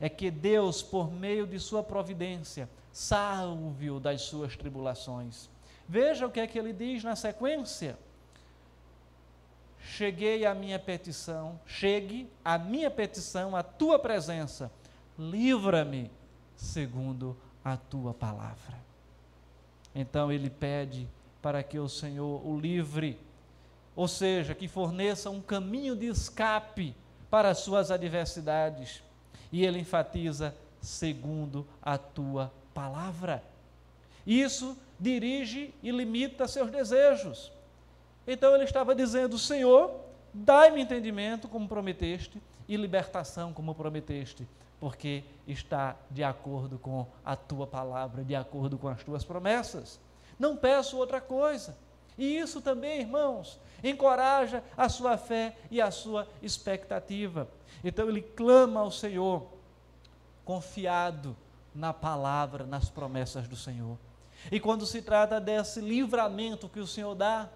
é 0.00 0.08
que 0.08 0.30
Deus, 0.30 0.82
por 0.82 1.12
meio 1.12 1.46
de 1.46 1.60
sua 1.60 1.82
providência, 1.82 2.68
salve-o 2.92 4.00
das 4.00 4.22
suas 4.22 4.56
tribulações. 4.56 5.48
Veja 5.88 6.26
o 6.26 6.30
que 6.30 6.40
é 6.40 6.46
que 6.46 6.58
ele 6.58 6.72
diz 6.72 7.04
na 7.04 7.14
sequência. 7.14 7.96
Cheguei 9.86 10.44
à 10.44 10.54
minha 10.54 10.78
petição, 10.78 11.60
chegue 11.64 12.28
à 12.44 12.58
minha 12.58 12.90
petição, 12.90 13.54
à 13.54 13.62
tua 13.62 13.98
presença, 13.98 14.70
livra-me 15.18 16.10
segundo 16.56 17.36
a 17.64 17.76
tua 17.76 18.12
palavra. 18.12 18.76
Então 19.94 20.30
ele 20.30 20.50
pede 20.50 21.08
para 21.40 21.62
que 21.62 21.78
o 21.78 21.88
Senhor 21.88 22.44
o 22.44 22.58
livre 22.58 23.18
ou 23.96 24.06
seja, 24.06 24.54
que 24.54 24.68
forneça 24.68 25.30
um 25.30 25.40
caminho 25.40 25.96
de 25.96 26.06
escape 26.06 26.94
para 27.30 27.48
as 27.48 27.60
suas 27.60 27.90
adversidades. 27.90 29.02
E 29.50 29.64
ele 29.64 29.78
enfatiza, 29.78 30.54
segundo 30.82 31.66
a 31.80 31.96
tua 31.96 32.52
palavra. 32.74 33.42
Isso 34.26 34.76
dirige 35.00 35.72
e 35.82 35.90
limita 35.90 36.46
seus 36.46 36.70
desejos. 36.70 37.50
Então 38.26 38.54
ele 38.54 38.64
estava 38.64 38.94
dizendo: 38.94 39.38
Senhor, 39.38 39.94
dai-me 40.32 40.82
entendimento, 40.82 41.48
como 41.48 41.68
prometeste, 41.68 42.40
e 42.68 42.76
libertação, 42.76 43.52
como 43.52 43.74
prometeste, 43.74 44.46
porque 44.80 45.24
está 45.46 45.96
de 46.10 46.24
acordo 46.24 46.78
com 46.78 47.06
a 47.24 47.36
tua 47.36 47.66
palavra, 47.66 48.24
de 48.24 48.34
acordo 48.34 48.76
com 48.76 48.88
as 48.88 49.02
tuas 49.02 49.24
promessas. 49.24 50.00
Não 50.38 50.56
peço 50.56 50.96
outra 50.96 51.20
coisa. 51.20 51.76
E 52.18 52.38
isso 52.38 52.60
também, 52.62 53.00
irmãos, 53.00 53.60
encoraja 53.84 54.62
a 54.76 54.88
sua 54.88 55.18
fé 55.18 55.56
e 55.70 55.80
a 55.80 55.90
sua 55.90 56.26
expectativa. 56.42 57.48
Então 57.84 58.08
ele 58.08 58.22
clama 58.22 58.80
ao 58.80 58.90
Senhor, 58.90 59.46
confiado 60.44 61.36
na 61.74 61.92
palavra, 61.92 62.64
nas 62.64 62.88
promessas 62.88 63.46
do 63.46 63.56
Senhor. 63.56 63.98
E 64.50 64.58
quando 64.58 64.86
se 64.86 65.02
trata 65.02 65.40
desse 65.40 65.80
livramento 65.80 66.68
que 66.68 66.80
o 66.80 66.86
Senhor 66.86 67.14
dá, 67.14 67.48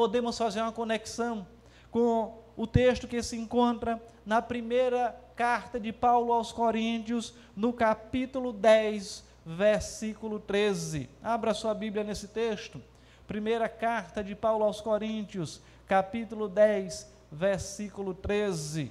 podemos 0.00 0.38
fazer 0.38 0.62
uma 0.62 0.72
conexão 0.72 1.46
com 1.90 2.38
o 2.56 2.66
texto 2.66 3.06
que 3.06 3.22
se 3.22 3.36
encontra 3.36 4.02
na 4.24 4.40
primeira 4.40 5.14
carta 5.36 5.78
de 5.78 5.92
Paulo 5.92 6.32
aos 6.32 6.52
Coríntios, 6.52 7.34
no 7.54 7.70
capítulo 7.70 8.50
10, 8.50 9.22
versículo 9.44 10.40
13. 10.40 11.06
Abra 11.22 11.52
sua 11.52 11.74
Bíblia 11.74 12.02
nesse 12.02 12.28
texto. 12.28 12.80
Primeira 13.28 13.68
carta 13.68 14.24
de 14.24 14.34
Paulo 14.34 14.64
aos 14.64 14.80
Coríntios, 14.80 15.60
capítulo 15.86 16.48
10, 16.48 17.06
versículo 17.30 18.14
13, 18.14 18.90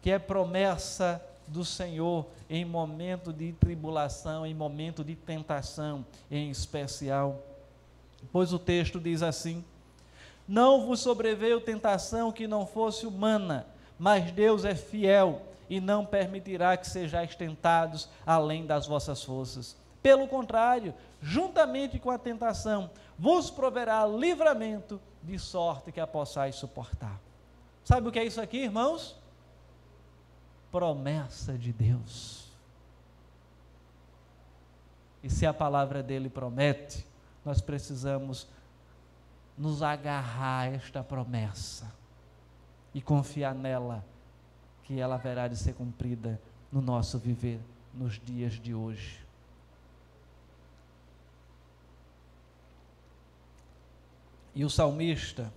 que 0.00 0.10
é 0.10 0.18
promessa 0.18 1.22
do 1.46 1.62
Senhor 1.62 2.26
em 2.48 2.64
momento 2.64 3.34
de 3.34 3.52
tribulação, 3.52 4.46
em 4.46 4.54
momento 4.54 5.04
de 5.04 5.14
tentação 5.14 6.06
em 6.30 6.50
especial. 6.50 7.51
Pois 8.30 8.52
o 8.52 8.58
texto 8.58 9.00
diz 9.00 9.22
assim: 9.22 9.64
Não 10.46 10.86
vos 10.86 11.00
sobreveio 11.00 11.60
tentação 11.60 12.30
que 12.30 12.46
não 12.46 12.66
fosse 12.66 13.06
humana, 13.06 13.66
mas 13.98 14.30
Deus 14.30 14.64
é 14.64 14.74
fiel 14.74 15.42
e 15.68 15.80
não 15.80 16.04
permitirá 16.04 16.76
que 16.76 16.86
sejais 16.86 17.34
tentados 17.34 18.08
além 18.26 18.66
das 18.66 18.86
vossas 18.86 19.22
forças. 19.22 19.76
Pelo 20.02 20.28
contrário, 20.28 20.94
juntamente 21.20 21.98
com 21.98 22.10
a 22.10 22.18
tentação, 22.18 22.90
vos 23.18 23.50
proverá 23.50 24.04
livramento, 24.06 25.00
de 25.22 25.38
sorte 25.38 25.92
que 25.92 26.00
a 26.00 26.06
possais 26.06 26.56
suportar. 26.56 27.20
Sabe 27.84 28.08
o 28.08 28.12
que 28.12 28.18
é 28.18 28.24
isso 28.24 28.40
aqui, 28.40 28.58
irmãos? 28.58 29.16
Promessa 30.70 31.56
de 31.56 31.72
Deus. 31.72 32.50
E 35.22 35.30
se 35.30 35.46
a 35.46 35.54
palavra 35.54 36.02
dele 36.02 36.28
promete, 36.28 37.06
nós 37.44 37.60
precisamos 37.60 38.46
nos 39.56 39.82
agarrar 39.82 40.60
a 40.60 40.66
esta 40.66 41.02
promessa 41.02 41.92
e 42.94 43.00
confiar 43.00 43.54
nela, 43.54 44.04
que 44.84 44.98
ela 44.98 45.14
haverá 45.14 45.48
de 45.48 45.56
ser 45.56 45.74
cumprida 45.74 46.40
no 46.70 46.80
nosso 46.80 47.18
viver 47.18 47.60
nos 47.94 48.18
dias 48.18 48.54
de 48.54 48.74
hoje. 48.74 49.20
E 54.54 54.64
o 54.64 54.70
salmista, 54.70 55.52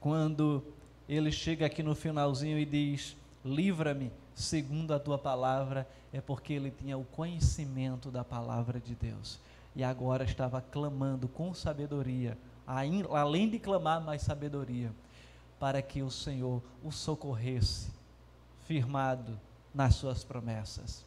quando 0.00 0.62
ele 1.08 1.32
chega 1.32 1.66
aqui 1.66 1.82
no 1.82 1.94
finalzinho 1.94 2.58
e 2.58 2.64
diz: 2.64 3.16
Livra-me 3.44 4.12
segundo 4.34 4.94
a 4.94 5.00
tua 5.00 5.18
palavra, 5.18 5.88
é 6.12 6.20
porque 6.20 6.52
ele 6.52 6.70
tinha 6.70 6.96
o 6.96 7.04
conhecimento 7.04 8.10
da 8.10 8.24
palavra 8.24 8.78
de 8.78 8.94
Deus. 8.94 9.40
E 9.78 9.84
agora 9.84 10.24
estava 10.24 10.60
clamando 10.60 11.28
com 11.28 11.54
sabedoria, 11.54 12.36
além 12.66 13.48
de 13.48 13.60
clamar 13.60 14.02
mais 14.02 14.22
sabedoria, 14.22 14.92
para 15.56 15.80
que 15.80 16.02
o 16.02 16.10
Senhor 16.10 16.60
o 16.82 16.90
socorresse, 16.90 17.92
firmado 18.66 19.38
nas 19.72 19.94
suas 19.94 20.24
promessas. 20.24 21.04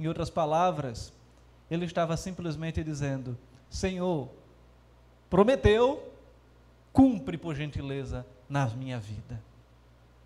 Em 0.00 0.08
outras 0.08 0.30
palavras, 0.30 1.12
ele 1.70 1.84
estava 1.84 2.16
simplesmente 2.16 2.82
dizendo: 2.82 3.36
Senhor, 3.68 4.30
prometeu 5.28 6.02
Cumpre, 6.96 7.36
por 7.36 7.54
gentileza, 7.54 8.26
na 8.48 8.66
minha 8.68 8.98
vida. 8.98 9.38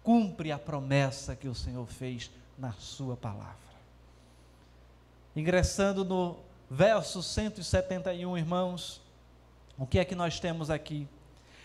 Cumpre 0.04 0.52
a 0.52 0.58
promessa 0.60 1.34
que 1.34 1.48
o 1.48 1.54
Senhor 1.56 1.84
fez 1.88 2.30
na 2.56 2.70
Sua 2.74 3.16
palavra. 3.16 3.56
Ingressando 5.34 6.04
no 6.04 6.36
verso 6.70 7.20
171, 7.20 8.38
irmãos, 8.38 9.02
o 9.76 9.84
que 9.84 9.98
é 9.98 10.04
que 10.04 10.14
nós 10.14 10.38
temos 10.38 10.70
aqui? 10.70 11.08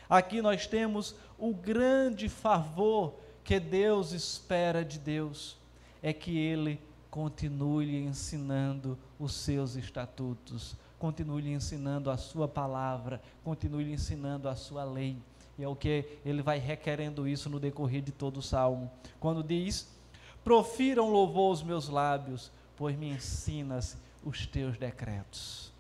Aqui 0.10 0.42
nós 0.42 0.66
temos 0.66 1.14
o 1.38 1.54
grande 1.54 2.28
favor 2.28 3.14
que 3.44 3.60
Deus 3.60 4.12
espera 4.12 4.84
de 4.84 4.98
Deus, 4.98 5.58
é 6.02 6.12
que 6.12 6.36
Ele 6.36 6.82
continue 7.12 8.04
ensinando 8.04 8.98
os 9.20 9.34
seus 9.36 9.76
estatutos, 9.76 10.76
continue 10.98 11.42
lhe 11.42 11.54
ensinando 11.54 12.10
a 12.10 12.18
sua 12.18 12.48
palavra, 12.48 13.22
continue 13.44 13.84
lhe 13.84 13.94
ensinando 13.94 14.50
a 14.50 14.56
sua 14.56 14.84
lei. 14.84 15.18
E 15.58 15.64
é 15.64 15.68
o 15.68 15.76
que 15.76 16.04
ele 16.26 16.42
vai 16.42 16.60
requerendo 16.60 17.26
isso 17.26 17.50
no 17.50 17.62
decorrer 17.62 18.02
de 18.02 18.12
todo 18.12 18.38
o 18.38 18.42
salmo. 18.42 18.92
Quando 19.22 19.42
diz: 19.42 19.88
Profiram 20.44 21.10
louvor 21.10 21.54
os 21.54 21.64
meus 21.64 21.88
lábios, 21.88 22.52
pois 22.76 22.98
me 22.98 23.08
ensinas 23.08 23.98
os 24.26 24.46
teus 24.46 24.78
decretos. 24.78 25.72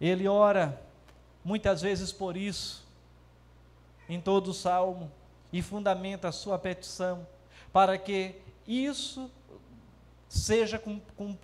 Ele 0.00 0.28
ora 0.28 0.80
muitas 1.44 1.82
vezes 1.82 2.12
por 2.12 2.36
isso, 2.36 2.86
em 4.08 4.20
todo 4.20 4.48
o 4.48 4.54
salmo, 4.54 5.10
e 5.52 5.60
fundamenta 5.60 6.28
a 6.28 6.32
sua 6.32 6.58
petição 6.58 7.26
para 7.72 7.98
que 7.98 8.36
isso 8.66 9.30
seja 10.28 10.80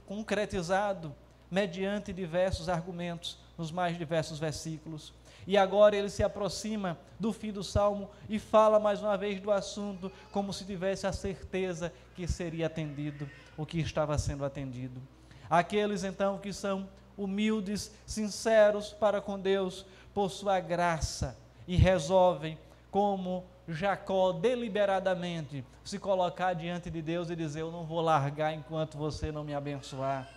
concretizado 0.06 1.14
mediante 1.50 2.12
diversos 2.12 2.68
argumentos 2.68 3.38
nos 3.56 3.70
mais 3.70 3.96
diversos 3.96 4.38
versículos. 4.38 5.12
E 5.46 5.56
agora 5.56 5.94
ele 5.96 6.08
se 6.08 6.22
aproxima 6.22 6.98
do 7.18 7.32
fim 7.32 7.52
do 7.52 7.62
salmo 7.62 8.10
e 8.28 8.38
fala 8.38 8.80
mais 8.80 9.02
uma 9.02 9.16
vez 9.16 9.40
do 9.40 9.50
assunto, 9.50 10.10
como 10.32 10.52
se 10.52 10.64
tivesse 10.64 11.06
a 11.06 11.12
certeza 11.12 11.92
que 12.14 12.26
seria 12.26 12.66
atendido 12.66 13.28
o 13.56 13.66
que 13.66 13.78
estava 13.78 14.16
sendo 14.18 14.44
atendido. 14.44 15.00
Aqueles 15.48 16.04
então 16.04 16.38
que 16.38 16.52
são 16.52 16.88
humildes, 17.16 17.92
sinceros 18.06 18.92
para 18.92 19.20
com 19.20 19.38
Deus, 19.38 19.84
por 20.12 20.30
sua 20.30 20.60
graça, 20.60 21.36
e 21.66 21.76
resolvem, 21.76 22.58
como 22.90 23.44
Jacó, 23.68 24.32
deliberadamente 24.32 25.64
se 25.84 25.98
colocar 25.98 26.54
diante 26.54 26.90
de 26.90 27.00
Deus 27.00 27.30
e 27.30 27.36
dizer: 27.36 27.60
Eu 27.60 27.72
não 27.72 27.84
vou 27.84 28.00
largar 28.00 28.52
enquanto 28.52 28.96
você 28.96 29.32
não 29.32 29.44
me 29.44 29.54
abençoar. 29.54 30.28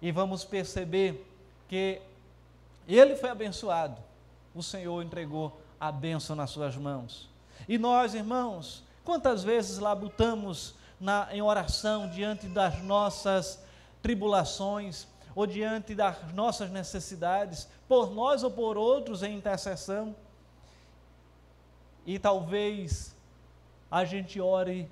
E 0.00 0.12
vamos 0.12 0.44
perceber 0.44 1.26
que 1.68 2.00
ele 2.86 3.16
foi 3.16 3.30
abençoado, 3.30 4.00
o 4.54 4.62
Senhor 4.62 5.02
entregou 5.02 5.58
a 5.80 5.90
bênção 5.90 6.36
nas 6.36 6.50
suas 6.50 6.76
mãos. 6.76 7.28
E 7.66 7.78
nós, 7.78 8.14
irmãos, 8.14 8.84
quantas 9.04 9.42
vezes 9.42 9.78
labutamos 9.78 10.74
na, 11.00 11.28
em 11.32 11.40
oração 11.40 12.08
diante 12.08 12.46
das 12.46 12.82
nossas 12.82 13.63
tribulações 14.04 15.08
ou 15.34 15.46
diante 15.46 15.94
das 15.94 16.30
nossas 16.34 16.70
necessidades, 16.70 17.66
por 17.88 18.12
nós 18.12 18.42
ou 18.42 18.50
por 18.50 18.76
outros 18.76 19.22
em 19.22 19.34
intercessão, 19.34 20.14
e 22.04 22.18
talvez 22.18 23.16
a 23.90 24.04
gente 24.04 24.38
ore 24.38 24.90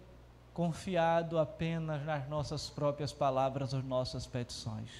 confiado 0.55 1.39
apenas 1.39 2.03
nas 2.07 2.27
nossas 2.27 2.71
próprias 2.71 3.13
palavras 3.13 3.75
ou 3.75 3.83
nossas 3.83 4.27
petições. 4.27 4.91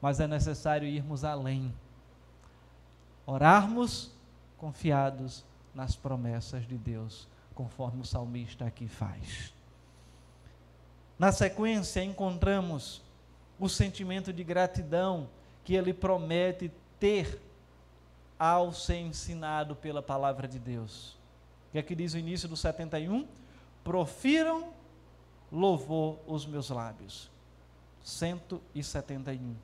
Mas 0.00 0.18
é 0.18 0.26
necessário 0.26 0.88
irmos 0.88 1.22
além. 1.22 1.72
Orarmos 3.26 4.10
confiados 4.56 5.44
nas 5.74 5.94
promessas 5.94 6.66
de 6.66 6.78
Deus, 6.78 7.28
conforme 7.54 8.00
o 8.00 8.06
salmista 8.06 8.64
aqui 8.64 8.88
faz. 8.88 9.52
Na 11.22 11.30
sequência, 11.30 12.02
encontramos 12.02 13.00
o 13.56 13.68
sentimento 13.68 14.32
de 14.32 14.42
gratidão 14.42 15.28
que 15.64 15.72
ele 15.72 15.94
promete 15.94 16.68
ter 16.98 17.40
ao 18.36 18.72
ser 18.72 18.96
ensinado 18.96 19.76
pela 19.76 20.02
palavra 20.02 20.48
de 20.48 20.58
Deus. 20.58 21.16
E 21.72 21.78
aqui 21.78 21.94
diz 21.94 22.14
o 22.14 22.18
início 22.18 22.48
do 22.48 22.56
71: 22.56 23.24
profiram 23.84 24.72
louvor 25.52 26.18
os 26.26 26.44
meus 26.44 26.70
lábios. 26.70 27.30
171. 28.02 29.54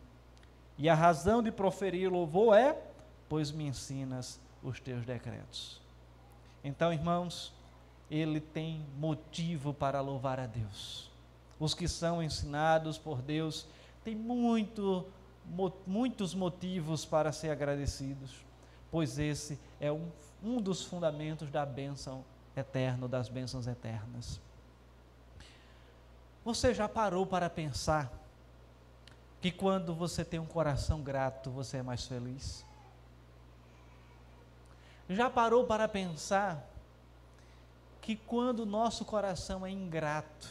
E 0.78 0.88
a 0.88 0.94
razão 0.94 1.42
de 1.42 1.50
proferir 1.50 2.08
louvor 2.08 2.56
é, 2.56 2.80
pois 3.28 3.50
me 3.50 3.66
ensinas 3.66 4.38
os 4.62 4.78
teus 4.78 5.04
decretos. 5.04 5.80
Então, 6.62 6.92
irmãos, 6.92 7.52
ele 8.08 8.40
tem 8.40 8.86
motivo 8.96 9.74
para 9.74 10.00
louvar 10.00 10.38
a 10.38 10.46
Deus. 10.46 11.08
Os 11.58 11.74
que 11.74 11.88
são 11.88 12.22
ensinados 12.22 12.98
por 12.98 13.20
Deus 13.20 13.66
têm 14.04 14.14
muito, 14.14 15.06
muitos 15.86 16.34
motivos 16.34 17.04
para 17.04 17.32
ser 17.32 17.50
agradecidos 17.50 18.48
pois 18.90 19.18
esse 19.18 19.58
é 19.80 19.92
um, 19.92 20.10
um 20.42 20.60
dos 20.60 20.84
fundamentos 20.84 21.50
da 21.50 21.64
bênção 21.64 22.24
eterna, 22.56 23.06
das 23.06 23.28
bênçãos 23.28 23.66
eternas. 23.66 24.40
Você 26.44 26.72
já 26.72 26.88
parou 26.88 27.26
para 27.26 27.50
pensar 27.50 28.10
que 29.40 29.50
quando 29.50 29.94
você 29.94 30.24
tem 30.24 30.40
um 30.40 30.46
coração 30.46 31.02
grato, 31.02 31.50
você 31.50 31.78
é 31.78 31.82
mais 31.82 32.06
feliz? 32.06 32.64
Já 35.08 35.30
parou 35.30 35.64
para 35.64 35.86
pensar 35.86 36.66
que 38.00 38.16
quando 38.16 38.60
o 38.60 38.66
nosso 38.66 39.04
coração 39.04 39.64
é 39.66 39.70
ingrato, 39.70 40.48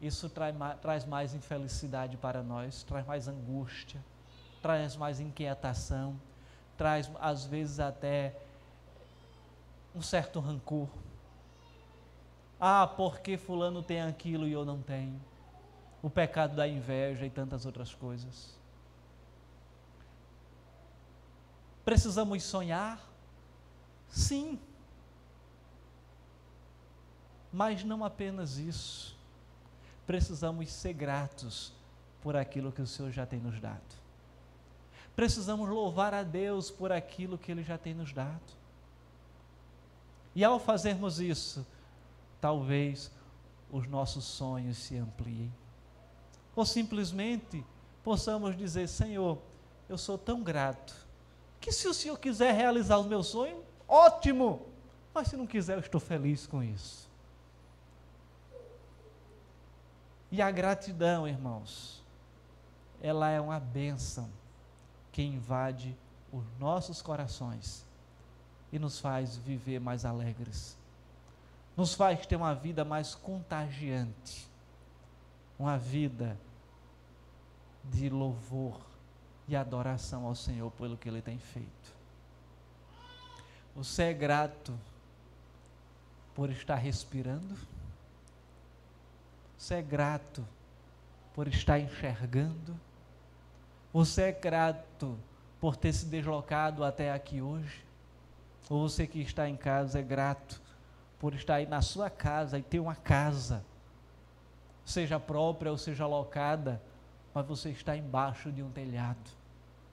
isso 0.00 0.28
traz, 0.28 1.04
mais 1.04 1.34
infelicidade 1.34 2.16
para 2.16 2.42
nós, 2.42 2.82
traz 2.82 3.06
mais 3.06 3.28
angústia, 3.28 4.04
traz 4.60 4.96
mais 4.96 5.20
inquietação, 5.20 6.20
traz 6.76 7.10
às 7.20 7.44
vezes 7.44 7.80
até 7.80 8.36
um 9.94 10.02
certo 10.02 10.40
rancor. 10.40 10.88
Ah, 12.60 12.86
porque 12.86 13.36
fulano 13.36 13.82
tem 13.82 14.02
aquilo 14.02 14.46
e 14.46 14.52
eu 14.52 14.64
não 14.64 14.80
tenho. 14.82 15.20
O 16.02 16.10
pecado 16.10 16.54
da 16.54 16.68
inveja 16.68 17.24
e 17.24 17.30
tantas 17.30 17.64
outras 17.64 17.94
coisas. 17.94 18.54
Precisamos 21.84 22.42
sonhar? 22.42 23.00
Sim. 24.08 24.58
Mas 27.52 27.82
não 27.82 28.04
apenas 28.04 28.58
isso. 28.58 29.15
Precisamos 30.06 30.70
ser 30.72 30.92
gratos 30.92 31.72
por 32.22 32.36
aquilo 32.36 32.72
que 32.72 32.82
o 32.82 32.86
Senhor 32.86 33.10
já 33.10 33.26
tem 33.26 33.40
nos 33.40 33.60
dado 33.60 34.06
precisamos 35.16 35.66
louvar 35.70 36.12
a 36.12 36.22
Deus 36.22 36.70
por 36.70 36.92
aquilo 36.92 37.38
que 37.38 37.50
Ele 37.50 37.64
já 37.64 37.78
tem 37.78 37.94
nos 37.94 38.12
dado. 38.12 38.54
E 40.34 40.44
ao 40.44 40.60
fazermos 40.60 41.18
isso, 41.18 41.66
talvez 42.38 43.10
os 43.72 43.88
nossos 43.88 44.24
sonhos 44.24 44.76
se 44.76 44.98
ampliem. 44.98 45.50
Ou 46.54 46.66
simplesmente 46.66 47.64
possamos 48.04 48.54
dizer: 48.54 48.86
Senhor, 48.86 49.38
eu 49.88 49.96
sou 49.96 50.18
tão 50.18 50.42
grato, 50.42 50.94
que 51.58 51.72
se 51.72 51.88
o 51.88 51.94
Senhor 51.94 52.18
quiser 52.18 52.54
realizar 52.54 52.98
os 52.98 53.06
meus 53.06 53.28
sonhos, 53.28 53.64
ótimo, 53.88 54.66
mas 55.14 55.28
se 55.28 55.36
não 55.36 55.46
quiser, 55.46 55.74
eu 55.74 55.80
estou 55.80 56.00
feliz 56.00 56.46
com 56.46 56.62
isso. 56.62 57.05
E 60.30 60.42
a 60.42 60.50
gratidão, 60.50 61.26
irmãos, 61.26 62.02
ela 63.00 63.30
é 63.30 63.40
uma 63.40 63.60
bênção 63.60 64.28
que 65.12 65.22
invade 65.22 65.96
os 66.32 66.44
nossos 66.58 67.00
corações 67.00 67.84
e 68.72 68.78
nos 68.78 68.98
faz 68.98 69.36
viver 69.36 69.78
mais 69.78 70.04
alegres, 70.04 70.76
nos 71.76 71.94
faz 71.94 72.26
ter 72.26 72.36
uma 72.36 72.54
vida 72.54 72.84
mais 72.84 73.14
contagiante, 73.14 74.48
uma 75.58 75.78
vida 75.78 76.36
de 77.84 78.10
louvor 78.10 78.80
e 79.46 79.54
adoração 79.54 80.26
ao 80.26 80.34
Senhor 80.34 80.70
pelo 80.72 80.96
que 80.96 81.08
Ele 81.08 81.22
tem 81.22 81.38
feito. 81.38 81.94
Você 83.76 84.04
é 84.04 84.12
grato 84.12 84.76
por 86.34 86.50
estar 86.50 86.76
respirando? 86.76 87.56
Você 89.56 89.74
é 89.74 89.82
grato 89.82 90.46
por 91.34 91.48
estar 91.48 91.78
enxergando? 91.78 92.78
Você 93.92 94.22
é 94.22 94.32
grato 94.32 95.18
por 95.60 95.76
ter 95.76 95.92
se 95.92 96.06
deslocado 96.06 96.84
até 96.84 97.12
aqui 97.12 97.40
hoje? 97.40 97.84
Ou 98.68 98.88
você 98.88 99.06
que 99.06 99.20
está 99.20 99.48
em 99.48 99.56
casa 99.56 99.98
é 99.98 100.02
grato 100.02 100.60
por 101.18 101.34
estar 101.34 101.54
aí 101.56 101.66
na 101.66 101.80
sua 101.80 102.10
casa 102.10 102.58
e 102.58 102.62
ter 102.62 102.80
uma 102.80 102.94
casa, 102.94 103.64
seja 104.84 105.18
própria 105.18 105.70
ou 105.70 105.78
seja 105.78 106.04
alocada, 106.04 106.82
mas 107.32 107.46
você 107.46 107.70
está 107.70 107.96
embaixo 107.96 108.52
de 108.52 108.62
um 108.62 108.70
telhado. 108.70 109.30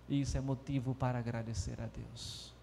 E 0.09 0.21
isso 0.21 0.37
é 0.37 0.41
motivo 0.41 0.93
para 0.93 1.19
agradecer 1.19 1.79
a 1.79 1.85
Deus. 1.85 2.53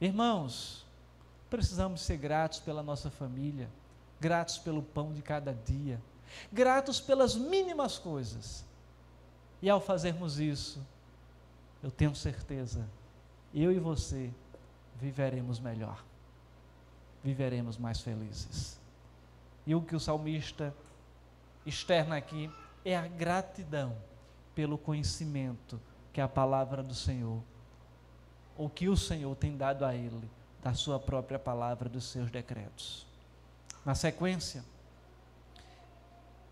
Irmãos, 0.00 0.84
precisamos 1.48 2.00
ser 2.00 2.16
gratos 2.16 2.58
pela 2.58 2.82
nossa 2.82 3.10
família, 3.10 3.68
gratos 4.20 4.58
pelo 4.58 4.82
pão 4.82 5.12
de 5.12 5.22
cada 5.22 5.54
dia, 5.54 6.00
gratos 6.52 7.00
pelas 7.00 7.34
mínimas 7.34 7.98
coisas 7.98 8.64
e 9.62 9.68
ao 9.68 9.80
fazermos 9.80 10.38
isso, 10.38 10.86
eu 11.82 11.90
tenho 11.90 12.14
certeza, 12.14 12.86
eu 13.54 13.72
e 13.72 13.78
você 13.78 14.32
viveremos 14.96 15.58
melhor, 15.58 16.04
viveremos 17.24 17.78
mais 17.78 18.00
felizes. 18.00 18.78
E 19.66 19.74
o 19.74 19.82
que 19.82 19.96
o 19.96 20.00
salmista 20.00 20.74
externa 21.64 22.16
aqui 22.16 22.50
é 22.84 22.96
a 22.96 23.06
gratidão 23.06 23.96
pelo 24.54 24.76
conhecimento 24.76 25.80
que 26.12 26.20
a 26.20 26.28
palavra 26.28 26.82
do 26.82 26.94
Senhor, 26.94 27.42
ou 28.56 28.68
que 28.68 28.88
o 28.88 28.96
Senhor 28.96 29.34
tem 29.36 29.56
dado 29.56 29.84
a 29.84 29.94
ele, 29.94 30.28
da 30.62 30.74
sua 30.74 30.98
própria 30.98 31.38
palavra, 31.38 31.88
dos 31.88 32.04
seus 32.04 32.30
decretos. 32.30 33.09
Na 33.84 33.94
sequência, 33.94 34.64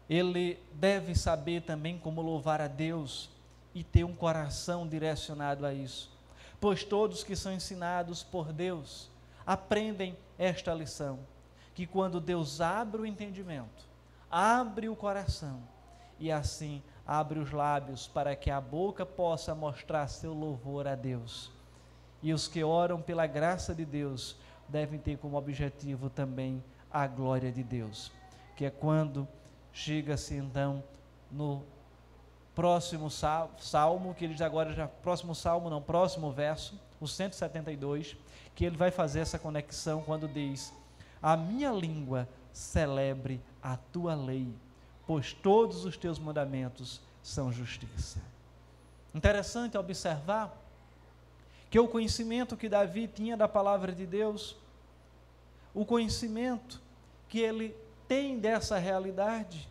ele 0.08 0.58
deve 0.72 1.14
saber 1.14 1.62
também 1.62 1.98
como 1.98 2.22
louvar 2.22 2.60
a 2.60 2.66
Deus 2.68 3.28
e 3.74 3.84
ter 3.84 4.04
um 4.04 4.14
coração 4.14 4.88
direcionado 4.88 5.66
a 5.66 5.74
isso. 5.74 6.10
Pois 6.60 6.82
todos 6.82 7.22
que 7.22 7.36
são 7.36 7.52
ensinados 7.52 8.22
por 8.22 8.52
Deus 8.52 9.10
aprendem 9.46 10.16
esta 10.38 10.72
lição: 10.72 11.18
que 11.74 11.86
quando 11.86 12.20
Deus 12.20 12.60
abre 12.60 13.02
o 13.02 13.06
entendimento, 13.06 13.86
abre 14.30 14.88
o 14.88 14.96
coração 14.96 15.62
e 16.18 16.32
assim 16.32 16.82
abre 17.06 17.38
os 17.38 17.52
lábios 17.52 18.06
para 18.06 18.34
que 18.34 18.50
a 18.50 18.60
boca 18.60 19.06
possa 19.06 19.54
mostrar 19.54 20.08
seu 20.08 20.32
louvor 20.32 20.86
a 20.86 20.94
Deus. 20.94 21.50
E 22.22 22.32
os 22.32 22.48
que 22.48 22.64
oram 22.64 23.00
pela 23.00 23.26
graça 23.26 23.74
de 23.74 23.84
Deus 23.84 24.36
devem 24.68 24.98
ter 24.98 25.16
como 25.18 25.36
objetivo 25.36 26.10
também 26.10 26.62
a 26.92 27.06
glória 27.06 27.50
de 27.52 27.62
Deus, 27.62 28.10
que 28.56 28.64
é 28.64 28.70
quando 28.70 29.26
chega-se 29.72 30.34
então 30.34 30.82
no 31.30 31.62
próximo 32.54 33.08
salmo, 33.10 34.14
que 34.14 34.24
ele 34.24 34.42
agora 34.42 34.72
já 34.72 34.88
próximo 34.88 35.34
salmo, 35.34 35.70
não, 35.70 35.80
próximo 35.80 36.32
verso, 36.32 36.78
o 37.00 37.06
172, 37.06 38.16
que 38.54 38.64
ele 38.64 38.76
vai 38.76 38.90
fazer 38.90 39.20
essa 39.20 39.38
conexão 39.38 40.02
quando 40.02 40.26
diz: 40.26 40.72
"A 41.22 41.36
minha 41.36 41.70
língua 41.70 42.28
celebre 42.52 43.40
a 43.62 43.76
tua 43.76 44.14
lei, 44.14 44.52
pois 45.06 45.32
todos 45.32 45.84
os 45.84 45.96
teus 45.96 46.18
mandamentos 46.18 47.00
são 47.22 47.52
justiça." 47.52 48.20
Interessante 49.14 49.78
observar 49.78 50.56
que 51.70 51.78
o 51.78 51.86
conhecimento 51.86 52.56
que 52.56 52.68
Davi 52.68 53.06
tinha 53.06 53.36
da 53.36 53.46
palavra 53.46 53.92
de 53.92 54.06
Deus, 54.06 54.56
o 55.78 55.84
conhecimento 55.84 56.82
que 57.28 57.38
ele 57.38 57.72
tem 58.08 58.36
dessa 58.36 58.78
realidade, 58.78 59.68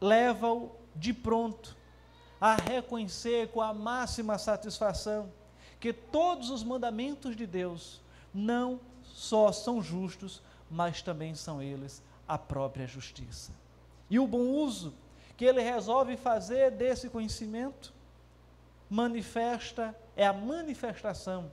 leva-o 0.00 0.72
de 0.96 1.14
pronto 1.14 1.76
a 2.40 2.56
reconhecer 2.56 3.46
com 3.52 3.62
a 3.62 3.72
máxima 3.72 4.38
satisfação 4.38 5.32
que 5.78 5.92
todos 5.92 6.50
os 6.50 6.64
mandamentos 6.64 7.36
de 7.36 7.46
Deus 7.46 8.00
não 8.34 8.80
só 9.04 9.52
são 9.52 9.80
justos, 9.80 10.42
mas 10.68 11.00
também 11.00 11.36
são 11.36 11.62
eles 11.62 12.02
a 12.26 12.36
própria 12.36 12.88
justiça. 12.88 13.52
E 14.10 14.18
o 14.18 14.26
bom 14.26 14.48
uso 14.48 14.92
que 15.36 15.44
ele 15.44 15.62
resolve 15.62 16.16
fazer 16.16 16.72
desse 16.72 17.08
conhecimento 17.08 17.94
manifesta 18.90 19.96
é 20.16 20.26
a 20.26 20.32
manifestação 20.32 21.52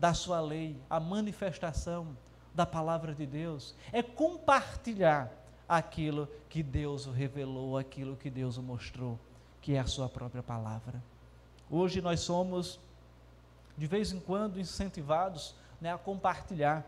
da 0.00 0.14
sua 0.14 0.40
lei, 0.40 0.80
a 0.88 0.98
manifestação 0.98 2.16
da 2.54 2.64
palavra 2.64 3.14
de 3.14 3.26
Deus, 3.26 3.74
é 3.92 4.02
compartilhar 4.02 5.30
aquilo 5.68 6.26
que 6.48 6.62
Deus 6.62 7.04
revelou, 7.04 7.76
aquilo 7.76 8.16
que 8.16 8.30
Deus 8.30 8.56
mostrou, 8.56 9.18
que 9.60 9.74
é 9.74 9.78
a 9.78 9.86
sua 9.86 10.08
própria 10.08 10.42
palavra. 10.42 11.02
Hoje 11.70 12.00
nós 12.00 12.20
somos, 12.20 12.80
de 13.76 13.86
vez 13.86 14.10
em 14.10 14.18
quando, 14.18 14.58
incentivados 14.58 15.54
né, 15.78 15.92
a 15.92 15.98
compartilhar. 15.98 16.82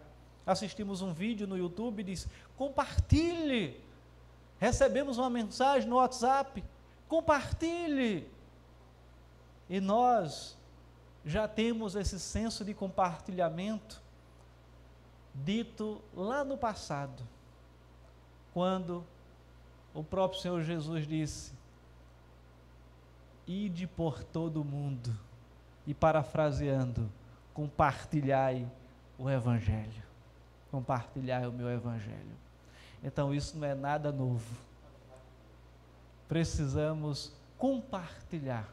Assistimos 0.46 1.02
um 1.02 1.12
vídeo 1.12 1.46
no 1.46 1.56
YouTube 1.56 2.00
e 2.00 2.04
diz: 2.04 2.26
compartilhe. 2.56 3.78
Recebemos 4.58 5.18
uma 5.18 5.28
mensagem 5.28 5.86
no 5.86 5.96
WhatsApp: 5.96 6.64
compartilhe. 7.08 8.26
E 9.68 9.80
nós 9.80 10.56
já 11.24 11.46
temos 11.46 11.94
esse 11.94 12.18
senso 12.18 12.64
de 12.64 12.74
compartilhamento 12.74 14.00
dito 15.34 16.02
lá 16.14 16.44
no 16.44 16.58
passado 16.58 17.22
quando 18.52 19.04
o 19.94 20.02
próprio 20.02 20.40
Senhor 20.40 20.62
Jesus 20.62 21.06
disse: 21.06 21.52
Ide 23.46 23.86
por 23.86 24.22
todo 24.22 24.60
o 24.60 24.64
mundo, 24.64 25.16
e 25.86 25.94
parafraseando, 25.94 27.10
compartilhai 27.54 28.68
o 29.18 29.28
Evangelho. 29.28 30.02
Compartilhai 30.70 31.46
o 31.46 31.52
meu 31.52 31.70
Evangelho. 31.70 32.36
Então 33.02 33.34
isso 33.34 33.58
não 33.58 33.66
é 33.66 33.74
nada 33.74 34.12
novo. 34.12 34.56
Precisamos 36.28 37.32
compartilhar 37.58 38.72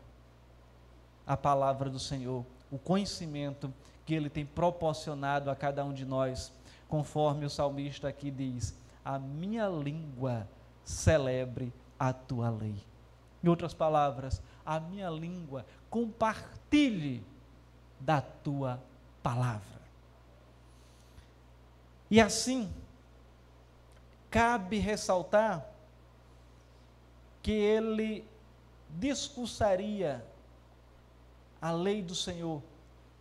a 1.29 1.37
palavra 1.37 1.91
do 1.91 1.99
Senhor, 1.99 2.43
o 2.71 2.79
conhecimento 2.79 3.71
que 4.03 4.15
Ele 4.15 4.31
tem 4.31 4.43
proporcionado 4.43 5.51
a 5.51 5.55
cada 5.55 5.85
um 5.85 5.93
de 5.93 6.03
nós, 6.03 6.51
conforme 6.87 7.45
o 7.45 7.49
salmista 7.51 8.07
aqui 8.07 8.31
diz: 8.31 8.75
a 9.05 9.19
minha 9.19 9.67
língua 9.67 10.47
celebre 10.83 11.71
a 11.99 12.11
tua 12.11 12.49
lei. 12.49 12.83
Em 13.43 13.47
outras 13.47 13.75
palavras, 13.75 14.41
a 14.65 14.79
minha 14.79 15.07
língua 15.07 15.67
compartilhe 15.87 17.23
da 17.99 18.21
tua 18.21 18.81
palavra. 19.21 19.79
E 22.09 22.19
assim, 22.19 22.73
cabe 24.31 24.79
ressaltar 24.79 25.63
que 27.43 27.51
ele 27.51 28.25
discursaria 28.89 30.25
a 31.61 31.71
lei 31.71 32.01
do 32.01 32.15
Senhor 32.15 32.61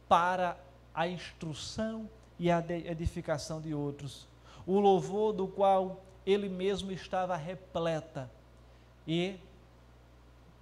para 0.08 0.56
a 0.94 1.06
instrução 1.06 2.08
e 2.38 2.50
a 2.50 2.58
edificação 2.58 3.60
de 3.60 3.74
outros 3.74 4.28
o 4.68 4.78
louvor 4.78 5.32
do 5.32 5.48
qual 5.48 6.04
ele 6.26 6.46
mesmo 6.46 6.92
estava 6.92 7.34
repleta. 7.34 8.30
E 9.06 9.40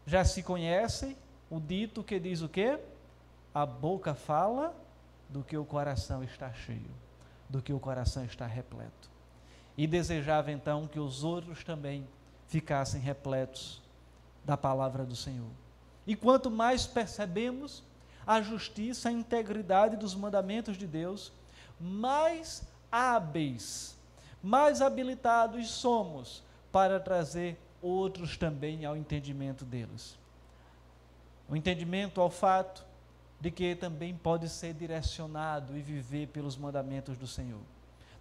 já 0.07 0.25
se 0.25 0.45
conhece 0.45 1.17
o 1.51 1.59
dito 1.59 2.05
que 2.05 2.21
diz 2.21 2.41
o 2.41 2.49
quê? 2.49 2.79
A 3.53 3.67
boca 3.67 4.15
fala 4.15 4.73
do 5.29 5.43
que 5.43 5.57
o 5.57 5.65
coração 5.65 6.23
está 6.23 6.53
cheio, 6.53 6.89
do 7.49 7.61
que 7.61 7.73
o 7.73 7.81
coração 7.81 8.25
está 8.25 8.47
repleto. 8.47 9.11
E 9.77 9.89
desejava 9.89 10.53
então 10.53 10.87
que 10.87 11.01
os 11.01 11.25
outros 11.25 11.65
também 11.65 12.07
ficassem 12.47 13.01
repletos 13.01 13.83
da 14.45 14.57
palavra 14.57 15.05
do 15.05 15.17
Senhor. 15.17 15.51
E 16.07 16.15
quanto 16.15 16.51
mais 16.51 16.87
percebemos 16.87 17.83
a 18.27 18.41
justiça, 18.41 19.09
a 19.09 19.13
integridade 19.13 19.97
dos 19.97 20.15
mandamentos 20.15 20.77
de 20.77 20.87
Deus, 20.87 21.33
mais 21.81 22.63
hábeis 22.91 23.97
mais 24.47 24.81
habilitados 24.81 25.69
somos 25.69 26.41
para 26.71 27.01
trazer 27.01 27.59
outros 27.83 28.37
também 28.37 28.85
ao 28.85 28.97
entendimento 28.97 29.65
deles. 29.65 30.17
O 31.49 31.57
entendimento 31.57 32.21
ao 32.21 32.31
fato 32.31 32.85
de 33.41 33.51
que 33.51 33.75
também 33.75 34.15
pode 34.15 34.49
ser 34.49 34.73
direcionado 34.73 35.77
e 35.77 35.83
viver 35.83 36.29
pelos 36.29 36.57
mandamentos 36.57 37.19
do 37.19 37.27
Senhor. 37.27 37.61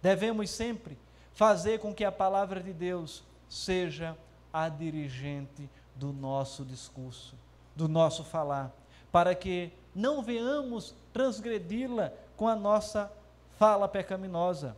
Devemos 0.02 0.50
sempre 0.50 0.98
fazer 1.32 1.78
com 1.78 1.94
que 1.94 2.04
a 2.04 2.10
palavra 2.10 2.60
de 2.60 2.72
Deus 2.72 3.22
seja 3.48 4.16
a 4.52 4.68
dirigente 4.68 5.70
do 5.94 6.12
nosso 6.12 6.64
discurso, 6.64 7.36
do 7.76 7.86
nosso 7.86 8.24
falar, 8.24 8.74
para 9.12 9.34
que 9.34 9.70
não 9.94 10.22
venhamos 10.22 10.94
transgredi-la 11.12 12.12
com 12.36 12.48
a 12.48 12.56
nossa 12.56 13.12
fala 13.58 13.86
pecaminosa 13.86 14.76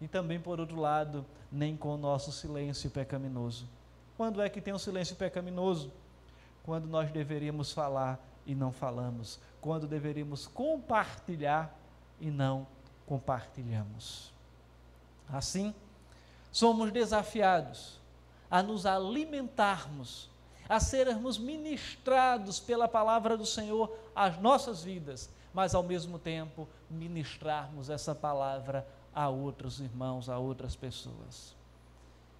e 0.00 0.08
também, 0.08 0.40
por 0.40 0.58
outro 0.58 0.80
lado, 0.80 1.24
nem 1.52 1.76
com 1.76 1.94
o 1.94 1.98
nosso 1.98 2.32
silêncio 2.32 2.90
pecaminoso. 2.90 3.68
Quando 4.16 4.40
é 4.40 4.48
que 4.48 4.60
tem 4.60 4.72
um 4.72 4.78
silêncio 4.78 5.16
pecaminoso? 5.16 5.92
Quando 6.62 6.86
nós 6.86 7.10
deveríamos 7.10 7.72
falar 7.72 8.18
e 8.46 8.54
não 8.54 8.72
falamos. 8.72 9.38
Quando 9.60 9.86
deveríamos 9.86 10.46
compartilhar 10.46 11.74
e 12.20 12.30
não 12.30 12.66
compartilhamos. 13.06 14.32
Assim, 15.28 15.74
somos 16.50 16.90
desafiados 16.90 17.98
a 18.50 18.62
nos 18.62 18.86
alimentarmos, 18.86 20.29
a 20.70 20.78
sermos 20.78 21.36
ministrados 21.36 22.60
pela 22.60 22.86
palavra 22.86 23.36
do 23.36 23.44
Senhor 23.44 23.92
às 24.14 24.40
nossas 24.40 24.84
vidas, 24.84 25.28
mas 25.52 25.74
ao 25.74 25.82
mesmo 25.82 26.16
tempo 26.16 26.68
ministrarmos 26.88 27.90
essa 27.90 28.14
palavra 28.14 28.86
a 29.12 29.28
outros 29.28 29.80
irmãos, 29.80 30.28
a 30.28 30.38
outras 30.38 30.76
pessoas. 30.76 31.56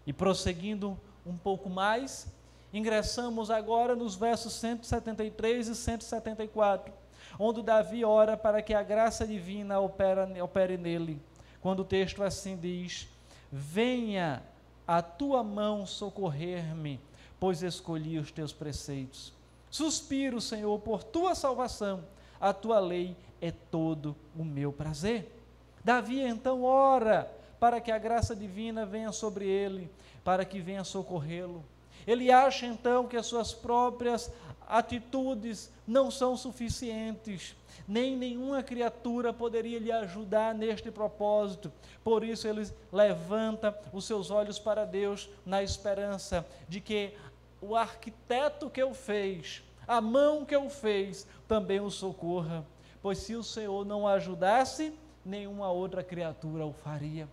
E 0.07 0.12
prosseguindo 0.12 0.97
um 1.27 1.37
pouco 1.37 1.69
mais, 1.69 2.33
ingressamos 2.73 3.51
agora 3.51 3.97
nos 3.97 4.14
versos 4.14 4.53
173 4.53 5.66
e 5.66 5.75
174, 5.75 6.95
onde 7.37 7.62
Davi 7.62 8.05
ora 8.05 8.37
para 8.37 8.62
que 8.62 8.73
a 8.73 8.83
graça 8.85 9.27
divina 9.27 9.81
opere, 9.81 10.77
nele, 10.77 11.21
quando 11.61 11.81
o 11.81 11.85
texto 11.85 12.23
assim 12.23 12.57
diz: 12.57 13.09
Venha 13.51 14.40
a 14.87 15.03
tua 15.03 15.43
mão 15.43 15.85
socorrer-me, 15.85 17.01
pois 17.40 17.62
escolhi 17.62 18.18
os 18.18 18.31
teus 18.31 18.53
preceitos. 18.53 19.33
Suspiro, 19.70 20.40
Senhor, 20.40 20.79
por 20.81 21.03
tua 21.03 21.35
salvação, 21.35 22.05
a 22.38 22.53
tua 22.53 22.79
lei 22.79 23.16
é 23.40 23.50
todo 23.50 24.14
o 24.37 24.44
meu 24.44 24.72
prazer. 24.72 25.35
Davi 25.83 26.20
então 26.20 26.62
ora 26.62 27.33
para 27.59 27.81
que 27.81 27.90
a 27.90 27.98
graça 27.98 28.37
divina 28.37 28.85
venha 28.85 29.12
sobre 29.12 29.46
ele, 29.46 29.90
para 30.22 30.44
que 30.44 30.61
venha 30.61 30.85
socorrê-lo. 30.85 31.64
Ele 32.07 32.31
acha 32.31 32.66
então 32.66 33.07
que 33.07 33.16
as 33.16 33.26
suas 33.26 33.53
próprias 33.53 34.33
atitudes 34.66 35.70
não 35.87 36.11
são 36.11 36.37
suficientes, 36.37 37.57
nem 37.88 38.16
nenhuma 38.16 38.62
criatura 38.62 39.33
poderia 39.33 39.81
lhe 39.81 39.90
ajudar 39.90 40.55
neste 40.55 40.90
propósito. 40.90 41.72
Por 42.05 42.22
isso 42.22 42.46
ele 42.46 42.66
levanta 42.92 43.76
os 43.92 44.05
seus 44.05 44.31
olhos 44.31 44.59
para 44.59 44.85
Deus 44.85 45.29
na 45.44 45.62
esperança 45.62 46.46
de 46.68 46.81
que 46.81 47.12
o 47.61 47.77
arquiteto 47.77 48.70
que 48.70 48.83
o 48.83 48.94
fez, 48.94 49.62
a 49.87 50.01
mão 50.01 50.44
que 50.44 50.57
o 50.57 50.70
fez, 50.70 51.27
também 51.46 51.81
o 51.81 51.90
socorra. 51.90 52.64
Pois 53.03 53.18
se 53.18 53.35
o 53.35 53.42
Senhor 53.42 53.85
não 53.85 54.07
ajudasse, 54.07 54.92
nenhuma 55.25 55.70
outra 55.70 56.03
criatura 56.03 56.64
o 56.64 56.73
faria. 56.73 57.29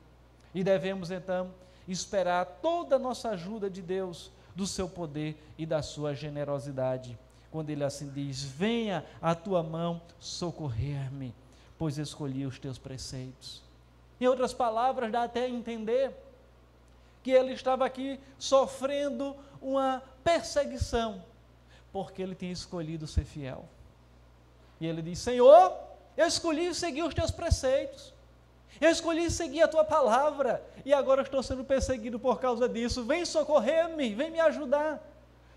E 0.54 0.64
devemos 0.64 1.12
então 1.12 1.52
esperar 1.88 2.46
toda 2.62 2.96
a 2.96 3.00
nossa 3.00 3.30
ajuda 3.30 3.70
de 3.70 3.82
Deus, 3.82 4.32
do 4.56 4.66
seu 4.66 4.90
poder 4.90 5.38
e 5.58 5.66
da 5.66 5.82
sua 5.82 6.16
generosidade. 6.16 7.18
Quando 7.52 7.70
ele 7.70 7.84
assim 7.84 8.10
diz: 8.10 8.44
Venha 8.44 9.06
a 9.22 9.36
tua 9.36 9.62
mão 9.62 10.02
socorrer-me, 10.20 11.34
pois 11.78 11.98
escolhi 11.98 12.46
os 12.46 12.58
teus 12.58 12.78
preceitos. 12.78 13.62
Em 14.20 14.28
outras 14.28 14.54
palavras, 14.54 15.12
dá 15.12 15.24
até 15.24 15.44
a 15.44 15.50
entender 15.50 16.12
que 17.22 17.32
ele 17.32 17.54
estava 17.54 17.86
aqui 17.86 18.20
sofrendo 18.40 19.36
uma 19.62 20.02
perseguição, 20.24 21.24
porque 21.92 22.22
ele 22.22 22.36
tinha 22.36 22.52
escolhido 22.52 23.08
ser 23.08 23.26
fiel. 23.26 23.66
E 24.80 24.86
ele 24.86 25.02
diz: 25.02 25.20
Senhor, 25.20 25.78
eu 26.16 26.28
escolhi 26.28 26.74
seguir 26.74 27.04
os 27.04 27.14
teus 27.14 27.32
preceitos. 27.32 28.14
Eu 28.80 28.92
escolhi 28.92 29.32
seguir 29.32 29.62
a 29.62 29.68
tua 29.68 29.84
palavra 29.84 30.64
e 30.86 30.94
agora 30.94 31.24
estou 31.24 31.42
sendo 31.42 31.64
perseguido 31.64 32.20
por 32.20 32.40
causa 32.40 32.70
disso. 32.70 33.04
Vem 33.04 33.26
socorrer-me, 33.26 34.14
vem 34.14 34.30
me 34.30 34.40
ajudar. 34.40 35.02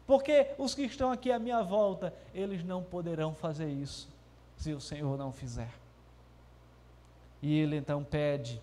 Porque 0.07 0.49
os 0.57 0.75
que 0.75 0.83
estão 0.83 1.13
aqui 1.13 1.31
à 1.31 1.39
minha 1.39 1.63
volta, 1.63 2.15
eles 2.35 2.65
não 2.65 2.83
poderão 2.83 3.35
fazer 3.35 3.69
isso 3.69 4.09
se 4.57 4.73
o 4.73 4.81
Senhor 4.81 5.17
não 5.19 5.33
fizer. 5.33 5.71
E 7.43 7.59
ele 7.59 7.77
então 7.77 8.03
pede 8.03 8.61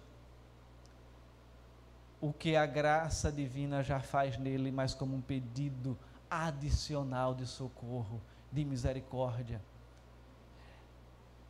o 2.19 2.33
que 2.33 2.55
a 2.55 2.65
graça 2.65 3.31
divina 3.31 3.83
já 3.83 3.99
faz 3.99 4.37
nele, 4.37 4.71
mas 4.71 4.93
como 4.93 5.15
um 5.15 5.21
pedido 5.21 5.97
adicional 6.29 7.33
de 7.33 7.45
socorro, 7.45 8.21
de 8.51 8.65
misericórdia. 8.65 9.61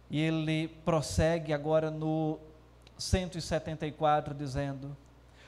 E 0.10 0.20
ele 0.20 0.68
prossegue 0.86 1.54
agora 1.54 1.92
no 1.92 2.40
174, 2.98 4.34
dizendo: 4.34 4.96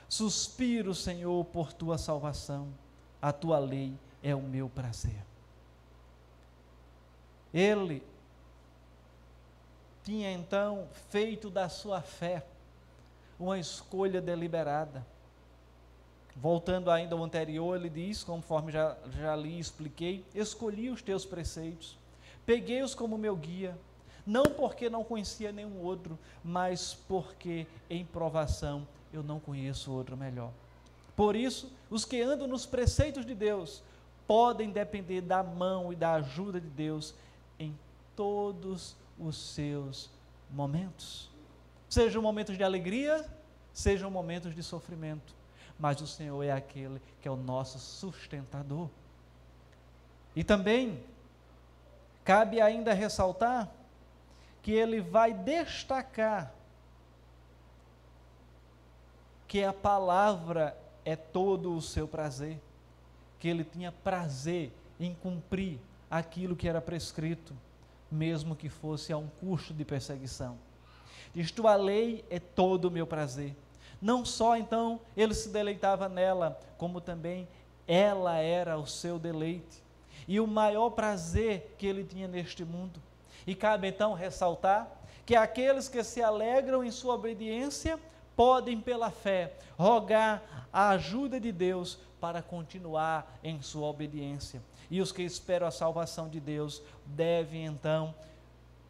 Suspiro, 0.07 0.93
Senhor, 0.93 1.45
por 1.45 1.73
tua 1.73 1.97
salvação, 1.97 2.67
a 3.21 3.31
tua 3.31 3.59
lei 3.59 3.93
é 4.21 4.35
o 4.35 4.41
meu 4.41 4.69
prazer. 4.69 5.23
Ele 7.53 8.03
tinha 10.03 10.31
então 10.31 10.87
feito 11.09 11.49
da 11.49 11.67
sua 11.67 12.01
fé 12.01 12.45
uma 13.39 13.57
escolha 13.57 14.21
deliberada. 14.21 15.05
Voltando 16.35 16.91
ainda 16.91 17.15
ao 17.15 17.23
anterior, 17.23 17.75
ele 17.75 17.89
diz, 17.89 18.23
conforme 18.23 18.71
já, 18.71 18.97
já 19.17 19.35
li 19.35 19.55
e 19.55 19.59
expliquei: 19.59 20.25
Escolhi 20.33 20.89
os 20.89 21.01
teus 21.01 21.25
preceitos, 21.25 21.97
peguei-os 22.45 22.93
como 22.93 23.17
meu 23.17 23.35
guia, 23.35 23.77
não 24.25 24.43
porque 24.43 24.89
não 24.89 25.03
conhecia 25.03 25.51
nenhum 25.51 25.81
outro, 25.81 26.17
mas 26.43 26.93
porque 27.07 27.65
em 27.89 28.05
provação 28.05 28.87
eu 29.11 29.23
não 29.23 29.39
conheço 29.39 29.91
outro 29.91 30.15
melhor. 30.15 30.51
Por 31.15 31.35
isso, 31.35 31.71
os 31.89 32.05
que 32.05 32.21
andam 32.21 32.47
nos 32.47 32.65
preceitos 32.65 33.25
de 33.25 33.35
Deus 33.35 33.83
podem 34.27 34.69
depender 34.69 35.21
da 35.21 35.43
mão 35.43 35.91
e 35.91 35.95
da 35.95 36.13
ajuda 36.13 36.61
de 36.61 36.69
Deus 36.69 37.15
em 37.59 37.77
todos 38.15 38.95
os 39.19 39.35
seus 39.35 40.09
momentos. 40.49 41.29
Sejam 41.89 42.21
momentos 42.21 42.55
de 42.55 42.63
alegria, 42.63 43.25
sejam 43.73 44.11
momentos 44.11 44.53
de 44.53 44.61
sofrimento, 44.61 45.33
mas 45.79 45.99
o 46.01 46.07
Senhor 46.07 46.43
é 46.43 46.51
aquele 46.51 47.01
que 47.19 47.27
é 47.27 47.31
o 47.31 47.35
nosso 47.35 47.79
sustentador. 47.79 48.87
E 50.35 50.43
também 50.43 51.03
cabe 52.23 52.61
ainda 52.61 52.93
ressaltar 52.93 53.69
que 54.61 54.71
ele 54.71 55.01
vai 55.01 55.33
destacar 55.33 56.53
que 59.47 59.63
a 59.63 59.73
palavra 59.73 60.77
é 61.03 61.15
todo 61.15 61.75
o 61.75 61.81
seu 61.81 62.07
prazer, 62.07 62.61
que 63.39 63.47
ele 63.47 63.63
tinha 63.63 63.91
prazer 63.91 64.71
em 64.99 65.15
cumprir 65.15 65.79
aquilo 66.11 66.55
que 66.55 66.67
era 66.67 66.79
prescrito, 66.79 67.55
mesmo 68.11 68.55
que 68.55 68.69
fosse 68.69 69.11
a 69.11 69.17
um 69.17 69.27
custo 69.39 69.73
de 69.73 69.83
perseguição. 69.83 70.68
Diz: 71.33 71.51
Tua 71.51 71.75
lei 71.75 72.25
é 72.29 72.39
todo 72.39 72.85
o 72.85 72.91
meu 72.91 73.05
prazer. 73.05 73.55
Não 74.01 74.25
só 74.25 74.55
então 74.55 74.99
ele 75.15 75.33
se 75.33 75.49
deleitava 75.49 76.07
nela, 76.07 76.59
como 76.77 77.01
também 77.01 77.47
ela 77.87 78.37
era 78.37 78.77
o 78.77 78.87
seu 78.87 79.19
deleite. 79.19 79.83
E 80.27 80.39
o 80.39 80.47
maior 80.47 80.91
prazer 80.91 81.75
que 81.77 81.87
ele 81.87 82.03
tinha 82.03 82.27
neste 82.27 82.63
mundo 82.63 83.01
e 83.47 83.55
cabe 83.55 83.87
então 83.87 84.13
ressaltar 84.13 84.87
que 85.25 85.35
aqueles 85.35 85.87
que 85.87 86.03
se 86.03 86.21
alegram 86.21 86.83
em 86.83 86.91
sua 86.91 87.15
obediência 87.15 87.99
podem, 88.35 88.79
pela 88.79 89.11
fé, 89.11 89.53
rogar 89.77 90.67
a 90.71 90.89
ajuda 90.89 91.39
de 91.39 91.51
Deus 91.51 91.99
para 92.21 92.41
continuar 92.41 93.39
em 93.43 93.61
sua 93.61 93.87
obediência. 93.87 94.61
E 94.89 95.01
os 95.01 95.11
que 95.11 95.23
esperam 95.23 95.67
a 95.67 95.71
salvação 95.71 96.29
de 96.29 96.39
Deus 96.39 96.81
devem 97.05 97.65
então 97.65 98.13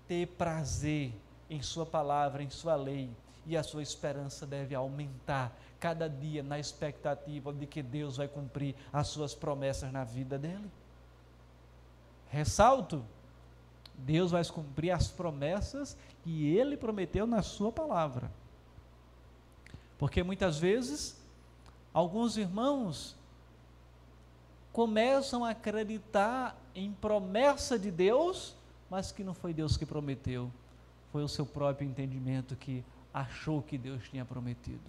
ter 0.08 0.28
prazer 0.28 1.14
em 1.50 1.62
Sua 1.62 1.86
palavra, 1.86 2.44
em 2.44 2.50
Sua 2.50 2.76
lei, 2.76 3.10
e 3.46 3.58
a 3.58 3.64
sua 3.64 3.82
esperança 3.82 4.46
deve 4.46 4.76
aumentar 4.76 5.52
cada 5.80 6.08
dia 6.08 6.44
na 6.44 6.60
expectativa 6.60 7.52
de 7.52 7.66
que 7.66 7.82
Deus 7.82 8.18
vai 8.18 8.28
cumprir 8.28 8.76
as 8.94 9.08
suas 9.08 9.34
promessas 9.34 9.92
na 9.92 10.04
vida 10.04 10.38
dele. 10.38 10.70
Ressalto 12.30 13.04
Deus 14.06 14.32
vai 14.32 14.44
cumprir 14.46 14.92
as 14.92 15.08
promessas 15.10 15.98
que 16.24 16.56
ele 16.56 16.78
prometeu 16.78 17.28
na 17.28 17.42
sua 17.42 17.72
palavra. 17.72 18.32
Porque 19.98 20.24
muitas 20.24 20.58
vezes, 20.58 21.18
alguns 21.94 22.38
irmãos 22.38 23.16
começam 24.72 25.44
a 25.44 25.50
acreditar 25.50 26.56
em 26.74 26.94
promessa 26.94 27.78
de 27.78 27.92
Deus, 27.92 28.56
mas 28.90 29.12
que 29.12 29.24
não 29.24 29.34
foi 29.34 29.54
Deus 29.54 29.76
que 29.76 29.86
prometeu, 29.86 30.50
foi 31.12 31.24
o 31.24 31.28
seu 31.28 31.46
próprio 31.46 31.88
entendimento 31.88 32.56
que 32.56 32.84
achou 33.14 33.62
que 33.62 33.78
Deus 33.78 34.08
tinha 34.10 34.26
prometido. 34.26 34.80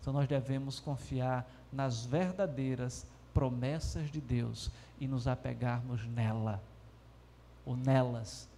Então 0.00 0.12
nós 0.12 0.28
devemos 0.28 0.78
confiar 0.78 1.48
nas 1.72 2.04
verdadeiras 2.04 3.06
promessas 3.34 4.10
de 4.10 4.20
Deus 4.20 4.70
e 5.00 5.06
nos 5.06 5.26
apegarmos 5.26 6.06
nela 6.06 6.62
ou 7.64 7.76
nelas. 7.76 8.48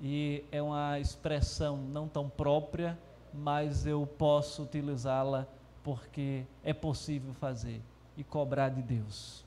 E 0.00 0.44
é 0.50 0.60
uma 0.60 0.98
expressão 0.98 1.76
não 1.76 2.08
tão 2.08 2.28
própria, 2.28 2.98
mas 3.32 3.86
eu 3.86 4.06
posso 4.06 4.62
utilizá-la 4.62 5.46
porque 5.84 6.44
é 6.64 6.72
possível 6.72 7.32
fazer 7.34 7.80
e 8.16 8.24
cobrar 8.24 8.68
de 8.70 8.82
Deus. 8.82 9.44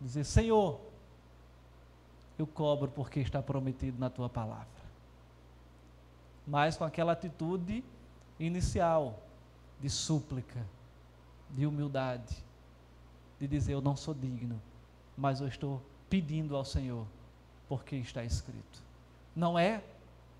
Dizer: 0.00 0.24
Senhor, 0.24 0.80
eu 2.38 2.46
cobro 2.46 2.90
porque 2.90 3.20
está 3.20 3.42
prometido 3.42 3.98
na 3.98 4.10
tua 4.10 4.28
palavra. 4.28 4.66
Mas 6.46 6.76
com 6.76 6.84
aquela 6.84 7.12
atitude 7.12 7.82
inicial 8.38 9.18
de 9.80 9.90
súplica, 9.90 10.64
de 11.50 11.66
humildade, 11.66 12.36
de 13.40 13.46
dizer: 13.46 13.72
Eu 13.72 13.80
não 13.80 13.96
sou 13.96 14.14
digno, 14.14 14.60
mas 15.16 15.40
eu 15.40 15.48
estou 15.48 15.82
pedindo 16.08 16.56
ao 16.56 16.64
Senhor, 16.64 17.06
porque 17.68 17.96
está 17.96 18.22
escrito. 18.22 18.82
Não 19.34 19.58
é 19.58 19.82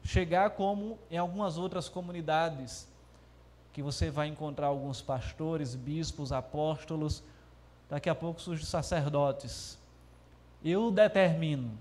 chegar 0.04 0.50
como 0.50 0.98
em 1.10 1.18
algumas 1.18 1.58
outras 1.58 1.88
comunidades, 1.88 2.86
que 3.72 3.82
você 3.82 4.10
vai 4.10 4.28
encontrar 4.28 4.68
alguns 4.68 5.02
pastores, 5.02 5.74
bispos, 5.74 6.32
apóstolos, 6.32 7.22
daqui 7.90 8.08
a 8.08 8.14
pouco 8.14 8.40
surgem 8.40 8.64
sacerdotes. 8.64 9.78
Eu 10.64 10.90
determino. 10.90 11.76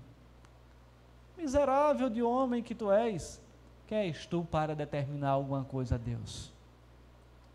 Miserável 1.36 2.08
de 2.08 2.22
homem 2.22 2.62
que 2.62 2.74
tu 2.74 2.90
és, 2.90 3.40
quem 3.86 3.98
és 3.98 4.26
tu 4.26 4.44
para 4.44 4.74
determinar 4.74 5.30
alguma 5.30 5.64
coisa 5.64 5.96
a 5.96 5.98
Deus? 5.98 6.52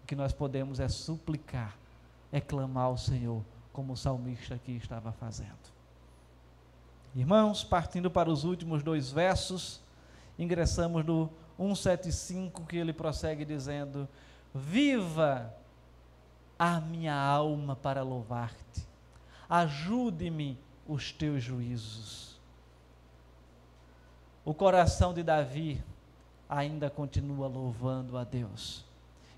O 0.03 0.07
que 0.07 0.15
nós 0.15 0.31
podemos 0.31 0.79
é 0.79 0.87
suplicar, 0.87 1.75
é 2.31 2.39
clamar 2.39 2.85
ao 2.85 2.97
Senhor, 2.97 3.43
como 3.73 3.93
o 3.93 3.97
salmista 3.97 4.55
aqui 4.55 4.73
estava 4.75 5.11
fazendo. 5.11 5.71
Irmãos, 7.15 7.63
partindo 7.63 8.09
para 8.09 8.29
os 8.29 8.43
últimos 8.43 8.83
dois 8.83 9.11
versos, 9.11 9.81
ingressamos 10.39 11.05
no 11.05 11.29
175, 11.57 12.65
que 12.65 12.77
ele 12.77 12.93
prossegue 12.93 13.43
dizendo: 13.43 14.07
Viva 14.53 15.53
a 16.57 16.79
minha 16.79 17.15
alma 17.15 17.75
para 17.75 18.01
louvar-te. 18.01 18.87
Ajude-me 19.49 20.57
os 20.87 21.11
teus 21.11 21.43
juízos. 21.43 22.30
O 24.43 24.55
coração 24.55 25.13
de 25.13 25.21
Davi 25.21 25.83
ainda 26.49 26.89
continua 26.89 27.47
louvando 27.47 28.17
a 28.17 28.23
Deus. 28.23 28.83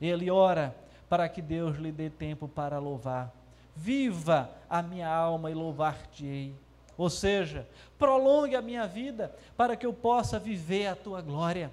Ele 0.02 0.32
ora 0.32 0.74
para 1.10 1.28
que 1.28 1.42
Deus 1.42 1.78
lhe 1.78 1.92
dê 1.92 2.10
tempo 2.10 2.48
para 2.48 2.80
louvar. 2.80 3.32
Viva 3.76 4.50
a 4.70 4.82
minha 4.82 5.10
alma 5.13 5.52
e 5.52 5.54
louvar-te-ei. 5.54 6.56
Ou 6.98 7.10
seja, 7.10 7.68
prolongue 8.00 8.56
a 8.56 8.62
minha 8.62 8.88
vida 8.88 9.36
para 9.58 9.76
que 9.76 9.86
eu 9.86 9.94
possa 9.94 10.39
viver 10.39 10.88
a 10.88 10.96
tua 10.96 11.22
glória. 11.22 11.70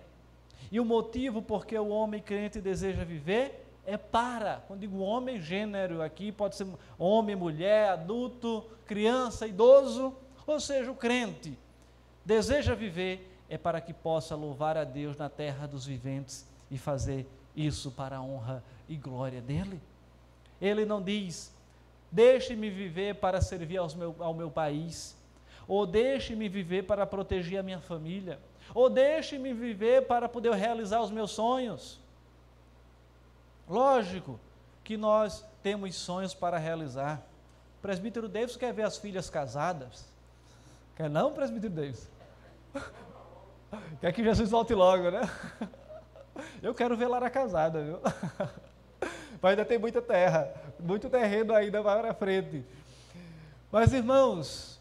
E 0.73 0.81
o 0.81 0.85
motivo 0.85 1.41
por 1.41 1.67
que 1.67 1.79
o 1.79 1.89
homem 1.89 2.21
crente 2.21 2.61
deseja 2.61 3.05
viver 3.05 3.67
é 3.87 3.97
para, 3.97 4.63
quando 4.67 4.81
digo 4.81 4.99
homem, 4.99 5.41
gênero 5.41 6.03
aqui, 6.03 6.33
pode 6.33 6.57
ser 6.57 6.67
homem, 6.99 7.37
mulher, 7.37 7.91
adulto, 7.91 8.65
criança, 8.87 9.47
idoso, 9.47 10.15
ou 10.47 10.59
seja, 10.59 10.91
o 10.91 10.95
crente 10.95 11.57
deseja 12.31 12.77
viver 12.77 13.29
é 13.49 13.59
para 13.59 13.81
que 13.81 13.93
possa 13.93 14.37
louvar 14.37 14.77
a 14.77 14.85
Deus 14.85 15.17
na 15.17 15.29
terra 15.29 15.67
dos 15.67 15.85
viventes 15.85 16.47
e 16.71 16.79
fazer 16.79 17.27
isso 17.57 17.91
para 17.91 18.19
a 18.19 18.23
honra 18.23 18.63
e 18.89 18.97
glória 18.97 19.41
dele. 19.41 19.81
Ele 20.63 20.85
não 20.85 21.03
diz, 21.03 21.53
deixe-me 22.09 22.71
viver 22.71 23.17
para 23.17 23.41
servir 23.41 23.81
meu, 23.97 24.15
ao 24.21 24.33
meu 24.33 24.49
país, 24.49 25.17
ou 25.67 25.85
deixe-me 25.85 26.49
viver 26.49 26.85
para 26.85 27.05
proteger 27.05 27.59
a 27.59 27.65
minha 27.65 27.81
família, 27.81 28.39
ou 28.73 28.89
deixe-me 28.89 29.53
viver 29.53 30.07
para 30.07 30.29
poder 30.29 30.53
realizar 30.53 31.01
os 31.01 31.11
meus 31.11 31.33
sonhos. 31.33 31.99
Lógico 33.69 34.39
que 34.85 34.97
nós 34.97 35.45
temos 35.65 35.97
sonhos 35.97 36.33
para 36.33 36.59
realizar. 36.59 37.21
O 37.79 37.83
presbítero 37.83 38.29
Davis 38.29 38.55
quer 38.55 38.73
ver 38.73 38.85
as 38.85 38.99
filhas 38.99 39.29
casadas. 39.29 40.09
Quer 40.95 41.11
não, 41.11 41.33
presbítero 41.33 41.73
Davis? 41.73 42.09
Quer 44.01 44.13
que 44.13 44.25
Jesus 44.25 44.51
volte 44.51 44.75
logo, 44.75 45.11
né? 45.11 45.21
Eu 46.63 46.75
quero 46.75 46.97
ver 46.97 47.07
Lara 47.07 47.29
casada, 47.31 47.83
viu? 47.83 47.99
Mas 49.41 49.51
ainda 49.53 49.65
tem 49.65 49.79
muita 49.79 50.03
terra, 50.03 50.53
muito 50.79 51.09
terreno 51.09 51.55
ainda 51.55 51.83
para 51.83 52.13
frente. 52.15 52.65
Mas, 53.71 53.93
irmãos, 53.93 54.79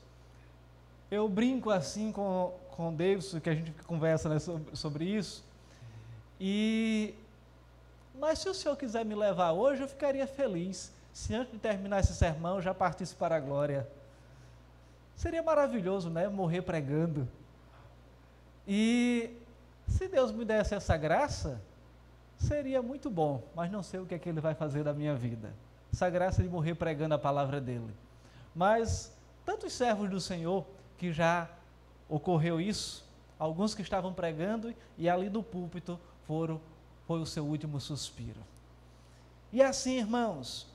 eu 1.09 1.27
brinco 1.29 1.69
assim 1.69 2.11
com, 2.11 2.53
com 2.71 2.89
o 2.89 2.91
Davidson, 2.91 3.39
que 3.39 3.49
a 3.49 3.55
gente 3.55 3.71
conversa 3.83 4.29
né, 4.29 4.39
sobre, 4.39 4.75
sobre 4.75 5.05
isso. 5.05 5.43
E, 6.39 7.13
mas 8.19 8.39
se 8.39 8.49
o 8.49 8.53
senhor 8.53 8.75
quiser 8.75 9.05
me 9.05 9.15
levar 9.15 9.51
hoje, 9.51 9.81
eu 9.81 9.87
ficaria 9.87 10.25
feliz 10.27 10.91
se 11.13 11.33
antes 11.35 11.51
de 11.51 11.59
terminar 11.59 11.99
esse 11.99 12.15
sermão 12.15 12.55
eu 12.55 12.61
já 12.61 12.73
partisse 12.73 13.15
para 13.15 13.35
a 13.35 13.39
glória. 13.39 13.87
Seria 15.15 15.43
maravilhoso, 15.43 16.09
né? 16.09 16.27
Morrer 16.27 16.61
pregando. 16.61 17.27
E 18.71 19.35
se 19.87 20.07
Deus 20.07 20.31
me 20.31 20.45
desse 20.45 20.75
essa 20.75 20.95
graça, 20.95 21.59
seria 22.37 22.83
muito 22.83 23.09
bom, 23.09 23.43
mas 23.55 23.71
não 23.71 23.81
sei 23.81 23.99
o 23.99 24.05
que 24.05 24.13
é 24.13 24.19
que 24.19 24.29
Ele 24.29 24.39
vai 24.39 24.53
fazer 24.53 24.83
da 24.83 24.93
minha 24.93 25.15
vida. 25.15 25.51
Essa 25.91 26.07
graça 26.07 26.43
de 26.43 26.47
morrer 26.47 26.75
pregando 26.75 27.15
a 27.15 27.17
palavra 27.17 27.59
dEle. 27.59 27.91
Mas 28.53 29.11
tantos 29.43 29.73
servos 29.73 30.07
do 30.07 30.21
Senhor 30.21 30.67
que 30.99 31.11
já 31.11 31.49
ocorreu 32.07 32.61
isso, 32.61 33.03
alguns 33.39 33.73
que 33.73 33.81
estavam 33.81 34.13
pregando 34.13 34.71
e 34.99 35.09
ali 35.09 35.31
no 35.31 35.41
púlpito 35.41 35.99
foram, 36.27 36.61
foi 37.07 37.19
o 37.19 37.25
seu 37.25 37.43
último 37.45 37.79
suspiro. 37.81 38.39
E 39.51 39.63
assim, 39.63 39.97
irmãos, 39.97 40.67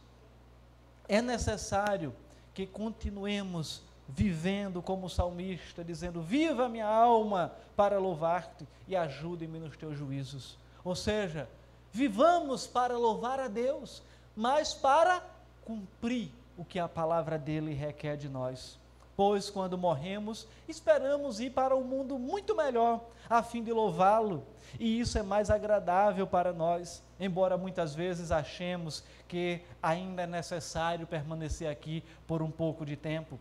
é 1.09 1.23
necessário 1.23 2.13
que 2.53 2.67
continuemos 2.67 3.83
vivendo 4.09 4.83
como 4.83 5.09
salmista, 5.09 5.85
dizendo: 5.85 6.21
Viva 6.21 6.69
minha 6.69 6.87
alma 6.87 7.53
para 7.77 7.99
louvar-te 7.99 8.67
e 8.87 8.95
ajude-me 8.95 9.59
nos 9.59 9.77
teus 9.77 9.97
juízos. 9.97 10.57
Ou 10.85 10.95
seja, 10.95 11.49
vivamos 11.93 12.67
para 12.67 12.97
louvar 12.99 13.41
a 13.41 13.49
Deus, 13.49 14.03
mas 14.37 14.75
para 14.75 15.23
cumprir 15.65 16.31
o 16.57 16.65
que 16.65 16.79
a 16.79 16.89
palavra 16.89 17.39
dele 17.39 17.73
requer 17.73 18.17
de 18.17 18.29
nós. 18.29 18.79
Pois 19.17 19.49
quando 19.49 19.79
morremos, 19.79 20.47
esperamos 20.69 21.39
ir 21.39 21.51
para 21.51 21.77
um 21.77 21.85
mundo 21.85 22.19
muito 22.19 22.55
melhor, 22.55 23.01
a 23.31 23.43
fim 23.45 23.63
de 23.63 23.73
louvá-lo, 23.73 24.45
e 24.79 24.99
isso 24.99 25.17
é 25.17 25.23
mais 25.23 25.51
agradável 25.51 26.27
para 26.27 26.53
nós, 26.53 27.01
embora 27.21 27.57
muitas 27.57 27.95
vezes 27.95 28.33
achemos 28.33 29.05
que 29.29 29.63
ainda 29.81 30.23
é 30.23 30.27
necessário 30.27 31.07
permanecer 31.07 31.71
aqui 31.71 32.03
por 32.27 32.43
um 32.43 32.51
pouco 32.51 32.85
de 32.85 32.97
tempo. 32.97 33.39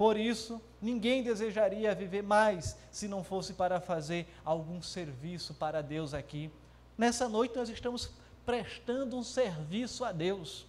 Por 0.00 0.16
isso, 0.16 0.62
ninguém 0.80 1.22
desejaria 1.22 1.94
viver 1.94 2.22
mais 2.22 2.74
se 2.90 3.06
não 3.06 3.22
fosse 3.22 3.52
para 3.52 3.82
fazer 3.82 4.26
algum 4.42 4.80
serviço 4.80 5.52
para 5.52 5.82
Deus 5.82 6.14
aqui. 6.14 6.50
Nessa 6.96 7.28
noite 7.28 7.54
nós 7.54 7.68
estamos 7.68 8.10
prestando 8.46 9.14
um 9.14 9.22
serviço 9.22 10.02
a 10.02 10.10
Deus, 10.10 10.64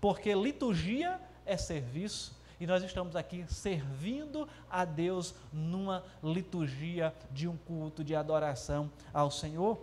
porque 0.00 0.34
liturgia 0.34 1.20
é 1.44 1.58
serviço 1.58 2.34
e 2.58 2.66
nós 2.66 2.82
estamos 2.82 3.14
aqui 3.16 3.44
servindo 3.50 4.48
a 4.70 4.86
Deus 4.86 5.34
numa 5.52 6.02
liturgia 6.24 7.14
de 7.30 7.46
um 7.46 7.58
culto 7.58 8.02
de 8.02 8.16
adoração 8.16 8.90
ao 9.12 9.30
Senhor. 9.30 9.78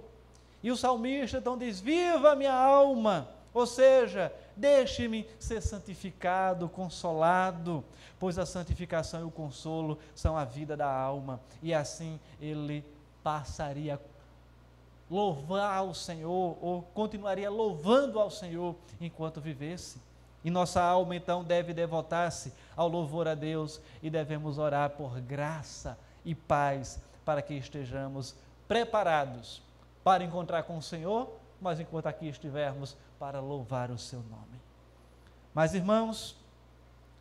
E 0.63 0.71
o 0.71 0.75
salmista 0.75 1.37
então 1.37 1.55
diz: 1.55 1.79
Viva 1.79 2.35
minha 2.35 2.51
alma! 2.51 3.29
Ou 3.53 3.67
seja, 3.67 4.33
deixe-me 4.57 5.27
ser 5.39 5.61
santificado, 5.61 6.67
consolado, 6.67 7.83
pois 8.19 8.37
a 8.37 8.45
santificação 8.45 9.21
e 9.21 9.23
o 9.23 9.31
consolo 9.31 9.97
são 10.15 10.37
a 10.37 10.43
vida 10.43 10.75
da 10.75 10.91
alma, 10.91 11.39
e 11.61 11.73
assim 11.73 12.19
ele 12.41 12.83
passaria 13.23 13.95
a 13.95 13.99
louvar 15.09 15.77
ao 15.77 15.93
Senhor, 15.93 16.57
ou 16.61 16.81
continuaria 16.93 17.49
louvando 17.49 18.19
ao 18.19 18.29
Senhor 18.29 18.75
enquanto 18.99 19.39
vivesse. 19.39 20.01
E 20.43 20.49
nossa 20.49 20.81
alma 20.81 21.15
então 21.15 21.43
deve 21.43 21.73
devotar-se 21.73 22.53
ao 22.75 22.87
louvor 22.87 23.27
a 23.27 23.35
Deus 23.35 23.81
e 24.01 24.09
devemos 24.09 24.57
orar 24.57 24.91
por 24.91 25.19
graça 25.19 25.97
e 26.23 26.33
paz 26.35 27.01
para 27.25 27.41
que 27.41 27.53
estejamos 27.53 28.35
preparados 28.67 29.61
para 30.03 30.23
encontrar 30.23 30.63
com 30.63 30.77
o 30.77 30.81
Senhor, 30.81 31.29
mas 31.59 31.79
enquanto 31.79 32.07
aqui 32.07 32.27
estivermos, 32.27 32.97
para 33.19 33.39
louvar 33.39 33.91
o 33.91 33.97
seu 33.97 34.21
nome. 34.23 34.61
Mas, 35.53 35.73
irmãos, 35.73 36.35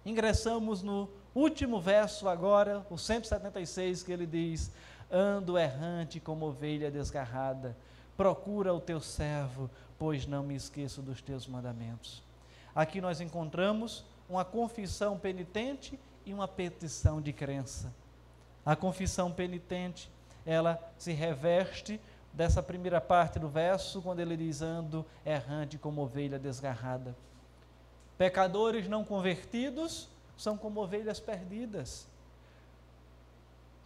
ingressamos 0.04 0.82
no 0.82 1.08
último 1.34 1.80
verso 1.80 2.28
agora, 2.28 2.86
o 2.90 2.98
176, 2.98 4.02
que 4.02 4.12
ele 4.12 4.26
diz: 4.26 4.70
Ando 5.10 5.58
errante 5.58 6.20
como 6.20 6.46
ovelha 6.46 6.90
desgarrada, 6.90 7.76
procura 8.16 8.74
o 8.74 8.80
teu 8.80 9.00
servo, 9.00 9.70
pois 9.98 10.26
não 10.26 10.42
me 10.42 10.54
esqueço 10.54 11.00
dos 11.00 11.22
teus 11.22 11.46
mandamentos. 11.46 12.22
Aqui 12.74 13.00
nós 13.00 13.20
encontramos 13.20 14.04
uma 14.28 14.44
confissão 14.44 15.18
penitente 15.18 15.98
e 16.24 16.34
uma 16.34 16.48
petição 16.48 17.20
de 17.20 17.32
crença. 17.32 17.92
A 18.64 18.74
confissão 18.74 19.30
penitente, 19.30 20.10
ela 20.44 20.78
se 20.98 21.12
reveste 21.12 22.00
dessa 22.36 22.62
primeira 22.62 23.00
parte 23.00 23.38
do 23.38 23.48
verso, 23.48 24.02
quando 24.02 24.20
ele 24.20 24.36
diz: 24.36 24.60
Ando 24.60 25.04
errante 25.24 25.78
como 25.78 26.02
ovelha 26.02 26.38
desgarrada. 26.38 27.16
Pecadores 28.18 28.86
não 28.88 29.02
convertidos 29.02 30.06
são 30.36 30.56
como 30.56 30.80
ovelhas 30.80 31.18
perdidas. 31.18 32.06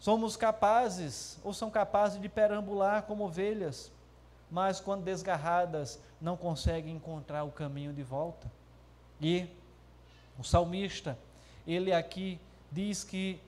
Somos 0.00 0.36
capazes, 0.36 1.38
ou 1.44 1.52
são 1.52 1.70
capazes 1.70 2.20
de 2.20 2.28
perambular 2.28 3.04
como 3.04 3.24
ovelhas, 3.24 3.92
mas 4.50 4.80
quando 4.80 5.04
desgarradas 5.04 6.00
não 6.20 6.36
conseguem 6.36 6.96
encontrar 6.96 7.44
o 7.44 7.52
caminho 7.52 7.92
de 7.92 8.02
volta. 8.02 8.50
E 9.20 9.46
o 10.38 10.42
salmista, 10.42 11.16
ele 11.66 11.92
aqui 11.92 12.40
diz 12.72 13.04
que 13.04 13.40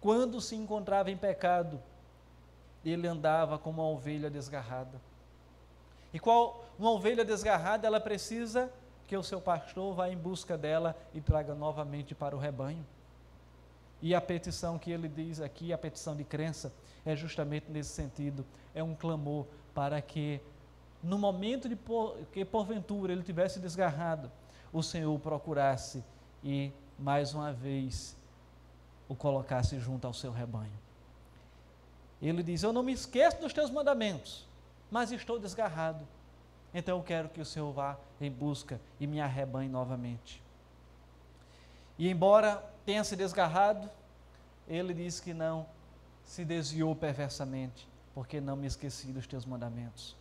quando 0.00 0.40
se 0.40 0.56
encontrava 0.56 1.10
em 1.10 1.16
pecado, 1.16 1.80
ele 2.90 3.06
andava 3.06 3.58
como 3.58 3.82
uma 3.82 3.90
ovelha 3.90 4.30
desgarrada. 4.30 5.00
E 6.12 6.18
qual 6.18 6.64
uma 6.78 6.90
ovelha 6.90 7.24
desgarrada, 7.24 7.86
ela 7.86 8.00
precisa 8.00 8.70
que 9.06 9.16
o 9.16 9.22
seu 9.22 9.40
pastor 9.40 9.94
vá 9.94 10.08
em 10.08 10.16
busca 10.16 10.56
dela 10.56 10.96
e 11.14 11.20
traga 11.20 11.54
novamente 11.54 12.14
para 12.14 12.34
o 12.34 12.38
rebanho. 12.38 12.84
E 14.02 14.14
a 14.14 14.20
petição 14.20 14.78
que 14.78 14.90
ele 14.90 15.08
diz 15.08 15.40
aqui, 15.40 15.72
a 15.72 15.78
petição 15.78 16.14
de 16.14 16.24
crença, 16.24 16.72
é 17.04 17.16
justamente 17.16 17.70
nesse 17.70 17.90
sentido, 17.90 18.44
é 18.74 18.82
um 18.82 18.94
clamor 18.94 19.46
para 19.74 20.00
que 20.02 20.40
no 21.02 21.18
momento 21.18 21.68
de 21.68 21.76
por, 21.76 22.16
que 22.32 22.44
porventura 22.44 23.12
ele 23.12 23.22
tivesse 23.22 23.60
desgarrado, 23.60 24.30
o 24.72 24.82
Senhor 24.82 25.18
procurasse 25.20 26.04
e 26.42 26.72
mais 26.98 27.32
uma 27.32 27.52
vez 27.52 28.16
o 29.08 29.14
colocasse 29.14 29.78
junto 29.78 30.06
ao 30.06 30.12
seu 30.12 30.32
rebanho. 30.32 30.72
Ele 32.20 32.42
diz: 32.42 32.62
Eu 32.62 32.72
não 32.72 32.82
me 32.82 32.92
esqueço 32.92 33.40
dos 33.40 33.52
teus 33.52 33.70
mandamentos, 33.70 34.46
mas 34.90 35.12
estou 35.12 35.38
desgarrado. 35.38 36.06
então 36.72 36.98
eu 36.98 37.04
quero 37.04 37.28
que 37.28 37.40
o 37.40 37.44
Senhor 37.44 37.72
vá 37.72 37.96
em 38.20 38.30
busca 38.30 38.80
e 38.98 39.06
me 39.06 39.20
arrebanhe 39.20 39.68
novamente. 39.68 40.42
E 41.98 42.08
embora 42.08 42.62
tenha 42.84 43.02
se 43.02 43.16
desgarrado, 43.16 43.90
ele 44.68 44.92
diz 44.92 45.20
que 45.20 45.32
não 45.32 45.66
se 46.24 46.44
desviou 46.44 46.94
perversamente, 46.94 47.88
porque 48.14 48.40
não 48.40 48.56
me 48.56 48.66
esqueci 48.66 49.12
dos 49.12 49.26
teus 49.26 49.46
mandamentos. 49.46 50.16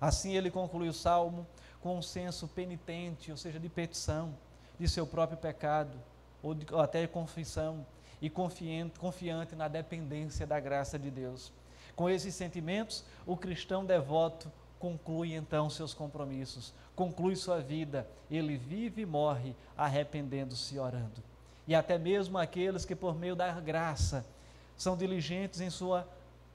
Assim 0.00 0.36
ele 0.36 0.50
conclui 0.50 0.88
o 0.88 0.92
salmo 0.92 1.46
com 1.80 1.98
um 1.98 2.02
senso 2.02 2.46
penitente, 2.48 3.30
ou 3.30 3.36
seja, 3.36 3.58
de 3.58 3.68
petição 3.68 4.34
de 4.78 4.88
seu 4.88 5.06
próprio 5.06 5.36
pecado, 5.36 5.98
ou, 6.42 6.54
de, 6.54 6.72
ou 6.72 6.80
até 6.80 7.06
confissão, 7.06 7.84
e 8.20 8.28
confiante, 8.28 8.98
confiante 8.98 9.54
na 9.54 9.68
dependência 9.68 10.46
da 10.46 10.58
graça 10.58 10.98
de 10.98 11.10
Deus. 11.10 11.52
Com 11.94 12.08
esses 12.08 12.34
sentimentos, 12.34 13.04
o 13.26 13.36
cristão 13.36 13.84
devoto 13.84 14.50
conclui 14.78 15.34
então 15.34 15.68
seus 15.68 15.92
compromissos, 15.92 16.72
conclui 16.94 17.34
sua 17.36 17.60
vida, 17.60 18.06
ele 18.30 18.56
vive 18.56 19.02
e 19.02 19.06
morre 19.06 19.54
arrependendo-se 19.76 20.76
e 20.76 20.78
orando. 20.78 21.22
E 21.66 21.74
até 21.74 21.98
mesmo 21.98 22.38
aqueles 22.38 22.84
que 22.84 22.94
por 22.94 23.14
meio 23.16 23.36
da 23.36 23.52
graça 23.60 24.24
são 24.76 24.96
diligentes 24.96 25.60
em 25.60 25.70
sua 25.70 26.06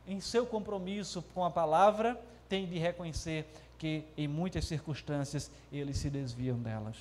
em 0.05 0.19
seu 0.19 0.45
compromisso 0.45 1.21
com 1.33 1.45
a 1.45 1.49
palavra, 1.49 2.19
têm 2.49 2.67
de 2.67 2.77
reconhecer 2.77 3.47
que 3.77 4.03
em 4.17 4.27
muitas 4.27 4.65
circunstâncias 4.65 5.49
eles 5.71 5.97
se 5.97 6.09
desviam 6.09 6.57
delas. 6.57 6.97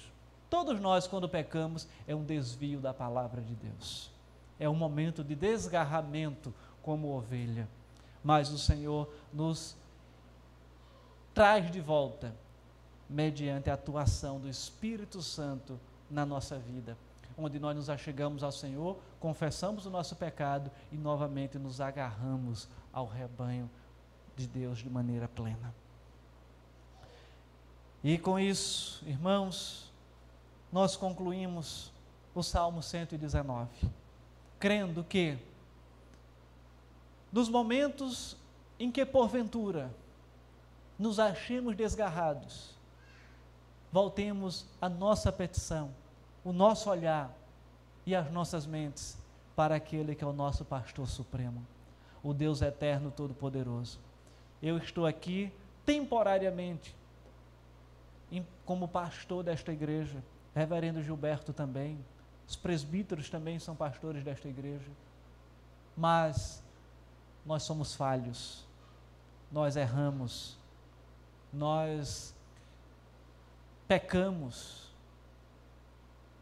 Todos 0.49 0.81
nós 0.81 1.09
quando 1.09 1.29
pecamos 1.29 1.89
é 2.07 2.15
um 2.15 2.25
desvio 2.25 2.79
da 2.79 2.95
palavra 2.95 3.41
de 3.41 3.55
Deus. 3.57 4.12
É 4.59 4.69
um 4.69 4.75
momento 4.75 5.23
de 5.25 5.35
desgarramento 5.35 6.55
como 6.83 7.17
ovelha. 7.17 7.69
Mas 8.23 8.51
o 8.51 8.59
Senhor 8.59 9.13
nos 9.33 9.77
traz 11.35 11.71
de 11.71 11.81
volta, 11.81 12.35
mediante 13.09 13.71
a 13.71 13.75
atuação 13.75 14.39
do 14.39 14.49
Espírito 14.49 15.23
Santo 15.23 15.79
na 16.11 16.25
nossa 16.25 16.59
vida, 16.59 16.97
onde 17.37 17.59
nós 17.59 17.75
nos 17.75 17.91
achegamos 17.91 18.43
ao 18.43 18.53
Senhor, 18.53 18.99
confessamos 19.19 19.87
o 19.87 19.91
nosso 19.91 20.15
pecado 20.17 20.71
e 20.91 20.97
novamente 20.97 21.59
nos 21.59 21.81
agarramos 21.81 22.69
ao 22.93 23.07
rebanho 23.07 23.71
de 24.37 24.47
Deus 24.47 24.79
de 24.79 24.91
maneira 24.91 25.29
plena. 25.29 25.75
E 28.05 28.19
com 28.19 28.39
isso, 28.39 29.03
irmãos, 29.07 29.91
nós 30.73 30.97
concluímos 30.97 31.93
o 32.35 32.43
Salmo 32.43 32.83
119, 32.83 33.69
crendo 34.63 35.03
que, 35.03 35.37
nos 37.33 37.49
momentos 37.49 38.37
em 38.79 38.93
que 38.93 39.05
porventura 39.05 39.93
nos 40.97 41.19
achemos 41.19 41.75
desgarrados, 41.75 42.73
voltemos 43.91 44.65
a 44.81 44.89
nossa 44.89 45.33
petição, 45.33 45.91
o 46.45 46.53
nosso 46.53 46.89
olhar 46.89 47.37
e 48.07 48.15
as 48.15 48.31
nossas 48.31 48.65
mentes 48.65 49.19
para 49.57 49.75
aquele 49.75 50.15
que 50.15 50.23
é 50.23 50.27
o 50.29 50.33
nosso 50.33 50.65
pastor 50.65 51.09
supremo, 51.09 51.67
o 52.23 52.33
Deus 52.33 52.63
eterno 52.63 53.11
todo-poderoso. 53.11 53.99
Eu 54.63 54.79
estou 54.79 55.07
aqui 55.09 55.53
temporariamente 55.85 56.95
como 58.65 58.87
pastor 58.87 59.43
desta 59.43 59.73
igreja, 59.73 60.23
reverendo 60.55 61.03
Gilberto 61.03 61.53
também, 61.53 61.99
os 62.49 62.57
presbíteros 62.57 63.31
também 63.31 63.59
são 63.59 63.75
pastores 63.75 64.23
desta 64.23 64.49
igreja, 64.49 64.91
mas 65.97 66.63
nós 67.45 67.63
somos 67.63 67.95
falhos, 67.95 68.65
nós 69.51 69.77
erramos, 69.77 70.57
nós 71.53 72.35
pecamos, 73.87 74.91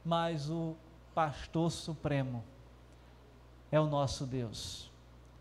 mas 0.05 0.49
o 0.49 0.77
pastor 1.15 1.71
supremo 1.71 2.45
é 3.71 3.81
o 3.81 3.87
nosso 3.87 4.27
Deus, 4.27 4.91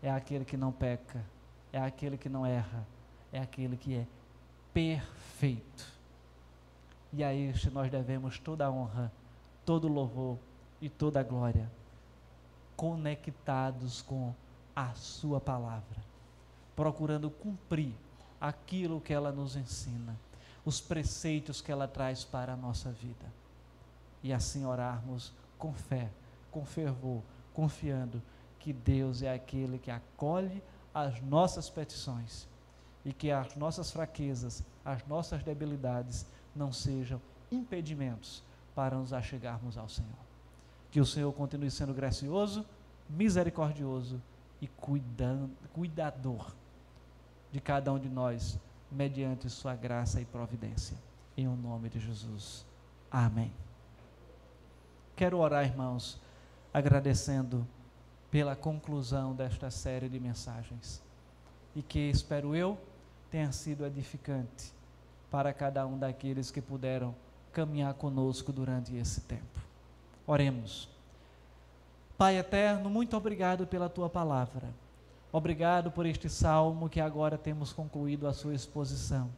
é 0.02 0.10
aquele 0.10 0.44
que 0.44 0.56
não 0.56 0.72
peca, 0.72 1.24
é 1.72 1.80
aquele 1.80 2.16
que 2.16 2.28
não 2.28 2.44
erra, 2.44 2.86
é 3.32 3.40
aquele 3.40 3.76
que 3.76 3.94
é 3.94 4.06
perfeito. 4.72 5.86
E 7.12 7.24
a 7.24 7.34
este 7.34 7.70
nós 7.70 7.90
devemos 7.90 8.38
toda 8.38 8.66
a 8.66 8.70
honra, 8.70 9.12
todo 9.64 9.86
o 9.86 9.92
louvor 9.92 10.38
e 10.80 10.88
toda 10.88 11.20
a 11.20 11.22
glória, 11.22 11.70
conectados 12.76 14.02
com 14.02 14.34
a 14.74 14.94
Sua 14.94 15.40
palavra, 15.40 15.98
procurando 16.74 17.30
cumprir 17.30 17.94
aquilo 18.40 19.00
que 19.00 19.12
ela 19.12 19.30
nos 19.30 19.56
ensina, 19.56 20.16
os 20.64 20.80
preceitos 20.80 21.60
que 21.60 21.70
ela 21.70 21.86
traz 21.86 22.24
para 22.24 22.54
a 22.54 22.56
nossa 22.56 22.90
vida. 22.90 23.26
E 24.22 24.32
assim 24.32 24.64
orarmos 24.64 25.32
com 25.58 25.72
fé, 25.72 26.10
com 26.50 26.64
fervor, 26.64 27.22
confiando 27.52 28.22
que 28.58 28.72
Deus 28.72 29.22
é 29.22 29.32
aquele 29.32 29.78
que 29.78 29.90
acolhe 29.90 30.62
as 30.94 31.20
nossas 31.22 31.68
petições 31.70 32.48
e 33.04 33.12
que 33.12 33.30
as 33.30 33.56
nossas 33.56 33.90
fraquezas, 33.90 34.62
as 34.84 35.06
nossas 35.06 35.42
debilidades 35.42 36.26
não 36.54 36.72
sejam 36.72 37.20
impedimentos 37.50 38.42
para 38.74 38.96
nos 38.96 39.12
achegarmos 39.12 39.76
ao 39.78 39.88
Senhor. 39.88 40.29
Que 40.90 41.00
o 41.00 41.06
Senhor 41.06 41.32
continue 41.32 41.70
sendo 41.70 41.94
gracioso, 41.94 42.64
misericordioso 43.08 44.20
e 44.60 44.66
cuidando, 44.66 45.50
cuidador 45.72 46.52
de 47.52 47.60
cada 47.60 47.92
um 47.92 47.98
de 47.98 48.08
nós, 48.08 48.58
mediante 48.90 49.48
Sua 49.48 49.74
graça 49.74 50.20
e 50.20 50.24
providência. 50.24 50.96
Em 51.36 51.46
o 51.46 51.56
nome 51.56 51.88
de 51.88 52.00
Jesus. 52.00 52.64
Amém. 53.10 53.52
Quero 55.16 55.38
orar, 55.38 55.64
irmãos, 55.64 56.20
agradecendo 56.72 57.66
pela 58.30 58.54
conclusão 58.54 59.34
desta 59.34 59.70
série 59.70 60.08
de 60.08 60.18
mensagens 60.20 61.02
e 61.74 61.82
que, 61.82 61.98
espero 61.98 62.54
eu, 62.54 62.78
tenha 63.30 63.52
sido 63.52 63.84
edificante 63.84 64.72
para 65.30 65.52
cada 65.52 65.86
um 65.86 65.98
daqueles 65.98 66.50
que 66.50 66.60
puderam 66.60 67.14
caminhar 67.52 67.94
conosco 67.94 68.52
durante 68.52 68.94
esse 68.96 69.20
tempo. 69.22 69.69
Oremos. 70.30 70.88
Pai 72.16 72.38
eterno, 72.38 72.88
muito 72.88 73.16
obrigado 73.16 73.66
pela 73.66 73.88
tua 73.88 74.08
palavra. 74.08 74.68
Obrigado 75.32 75.90
por 75.90 76.06
este 76.06 76.28
salmo 76.28 76.88
que 76.88 77.00
agora 77.00 77.36
temos 77.36 77.72
concluído 77.72 78.28
a 78.28 78.32
sua 78.32 78.54
exposição. 78.54 79.28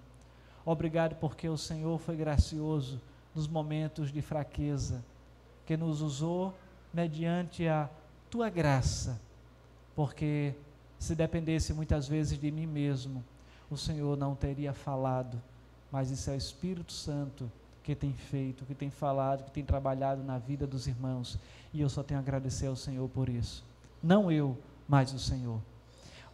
Obrigado 0.66 1.14
porque 1.14 1.48
o 1.48 1.56
Senhor 1.56 1.98
foi 1.98 2.14
gracioso 2.14 3.00
nos 3.34 3.48
momentos 3.48 4.12
de 4.12 4.20
fraqueza, 4.20 5.02
que 5.64 5.78
nos 5.78 6.02
usou 6.02 6.52
mediante 6.92 7.66
a 7.66 7.88
tua 8.28 8.50
graça, 8.50 9.18
porque 9.96 10.52
se 10.98 11.14
dependesse 11.14 11.72
muitas 11.72 12.06
vezes 12.06 12.38
de 12.38 12.50
mim 12.50 12.66
mesmo, 12.66 13.24
o 13.70 13.78
Senhor 13.78 14.14
não 14.14 14.34
teria 14.34 14.74
falado, 14.74 15.40
mas 15.90 16.10
isso 16.10 16.28
é 16.28 16.34
o 16.34 16.36
Espírito 16.36 16.92
Santo 16.92 17.50
que 17.82 17.94
tem 17.94 18.12
feito, 18.12 18.64
que 18.64 18.74
tem 18.74 18.90
falado, 18.90 19.44
que 19.44 19.50
tem 19.50 19.64
trabalhado 19.64 20.22
na 20.22 20.38
vida 20.38 20.66
dos 20.66 20.86
irmãos, 20.86 21.38
e 21.72 21.80
eu 21.80 21.88
só 21.88 22.02
tenho 22.02 22.18
a 22.18 22.22
agradecer 22.22 22.66
ao 22.66 22.76
Senhor 22.76 23.08
por 23.08 23.28
isso. 23.28 23.64
Não 24.02 24.30
eu, 24.30 24.56
mas 24.88 25.12
o 25.12 25.18
Senhor. 25.18 25.60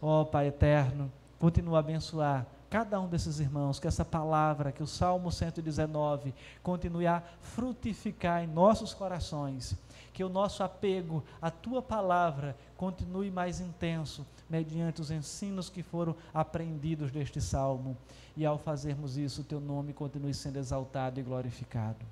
Ó 0.01 0.21
oh, 0.21 0.25
Pai 0.25 0.47
eterno, 0.47 1.11
continua 1.39 1.77
a 1.77 1.79
abençoar 1.79 2.45
cada 2.69 2.99
um 2.99 3.07
desses 3.07 3.39
irmãos, 3.39 3.79
que 3.79 3.87
essa 3.87 4.05
palavra, 4.05 4.71
que 4.71 4.83
o 4.83 4.87
Salmo 4.87 5.31
119 5.31 6.33
continue 6.61 7.07
a 7.07 7.23
frutificar 7.41 8.43
em 8.43 8.47
nossos 8.47 8.93
corações, 8.93 9.75
que 10.13 10.23
o 10.23 10.29
nosso 10.29 10.63
apego 10.63 11.23
à 11.41 11.49
tua 11.49 11.81
palavra 11.81 12.55
continue 12.77 13.31
mais 13.31 13.59
intenso, 13.59 14.25
mediante 14.49 15.01
os 15.01 15.09
ensinos 15.11 15.69
que 15.69 15.81
foram 15.81 16.15
aprendidos 16.33 17.11
deste 17.11 17.41
salmo. 17.41 17.97
E 18.37 18.45
ao 18.45 18.57
fazermos 18.57 19.17
isso, 19.17 19.41
o 19.41 19.45
teu 19.45 19.59
nome 19.59 19.93
continue 19.93 20.33
sendo 20.33 20.57
exaltado 20.57 21.19
e 21.19 21.23
glorificado. 21.23 22.05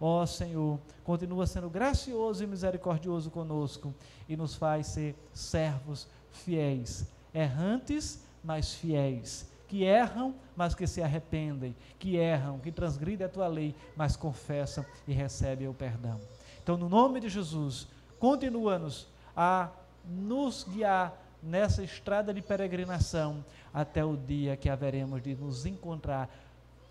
Ó 0.00 0.24
Senhor, 0.24 0.80
continua 1.04 1.46
sendo 1.46 1.68
gracioso 1.68 2.42
e 2.42 2.46
misericordioso 2.46 3.30
conosco 3.30 3.94
e 4.28 4.36
nos 4.36 4.54
faz 4.54 4.86
ser 4.86 5.14
servos 5.32 6.08
fiéis, 6.30 7.06
errantes, 7.34 8.24
mas 8.42 8.72
fiéis, 8.72 9.46
que 9.70 9.84
erram, 9.84 10.34
mas 10.56 10.74
que 10.74 10.84
se 10.84 11.00
arrependem, 11.00 11.76
que 11.96 12.16
erram, 12.16 12.58
que 12.58 12.72
transgridem 12.72 13.24
a 13.24 13.30
tua 13.30 13.46
lei, 13.46 13.72
mas 13.94 14.16
confessam 14.16 14.84
e 15.06 15.12
recebem 15.12 15.68
o 15.68 15.72
perdão. 15.72 16.20
Então, 16.60 16.76
no 16.76 16.88
nome 16.88 17.20
de 17.20 17.28
Jesus, 17.28 17.86
continua-nos 18.18 19.06
a 19.36 19.68
nos 20.04 20.64
guiar 20.64 21.16
nessa 21.40 21.84
estrada 21.84 22.34
de 22.34 22.42
peregrinação 22.42 23.44
até 23.72 24.04
o 24.04 24.16
dia 24.16 24.56
que 24.56 24.68
haveremos 24.68 25.22
de 25.22 25.36
nos 25.36 25.64
encontrar 25.64 26.28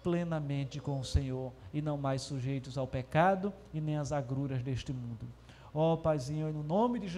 plenamente 0.01 0.80
com 0.80 1.01
o 1.01 1.03
Senhor 1.03 1.51
e 1.73 1.82
não 1.82 1.97
mais 1.97 2.21
sujeitos 2.21 2.77
ao 2.77 2.88
pecado 2.88 3.51
e 3.73 3.82
nem 3.82 3.97
às 3.97 4.13
agruras 4.13 4.63
deste 4.63 4.93
mundo. 4.93 5.27
Ó 5.73 5.95
oh, 5.95 5.97
Paizinho, 5.97 6.53
no 6.53 6.63
nome 6.63 6.97
de 6.97 7.09
Jesus. 7.09 7.17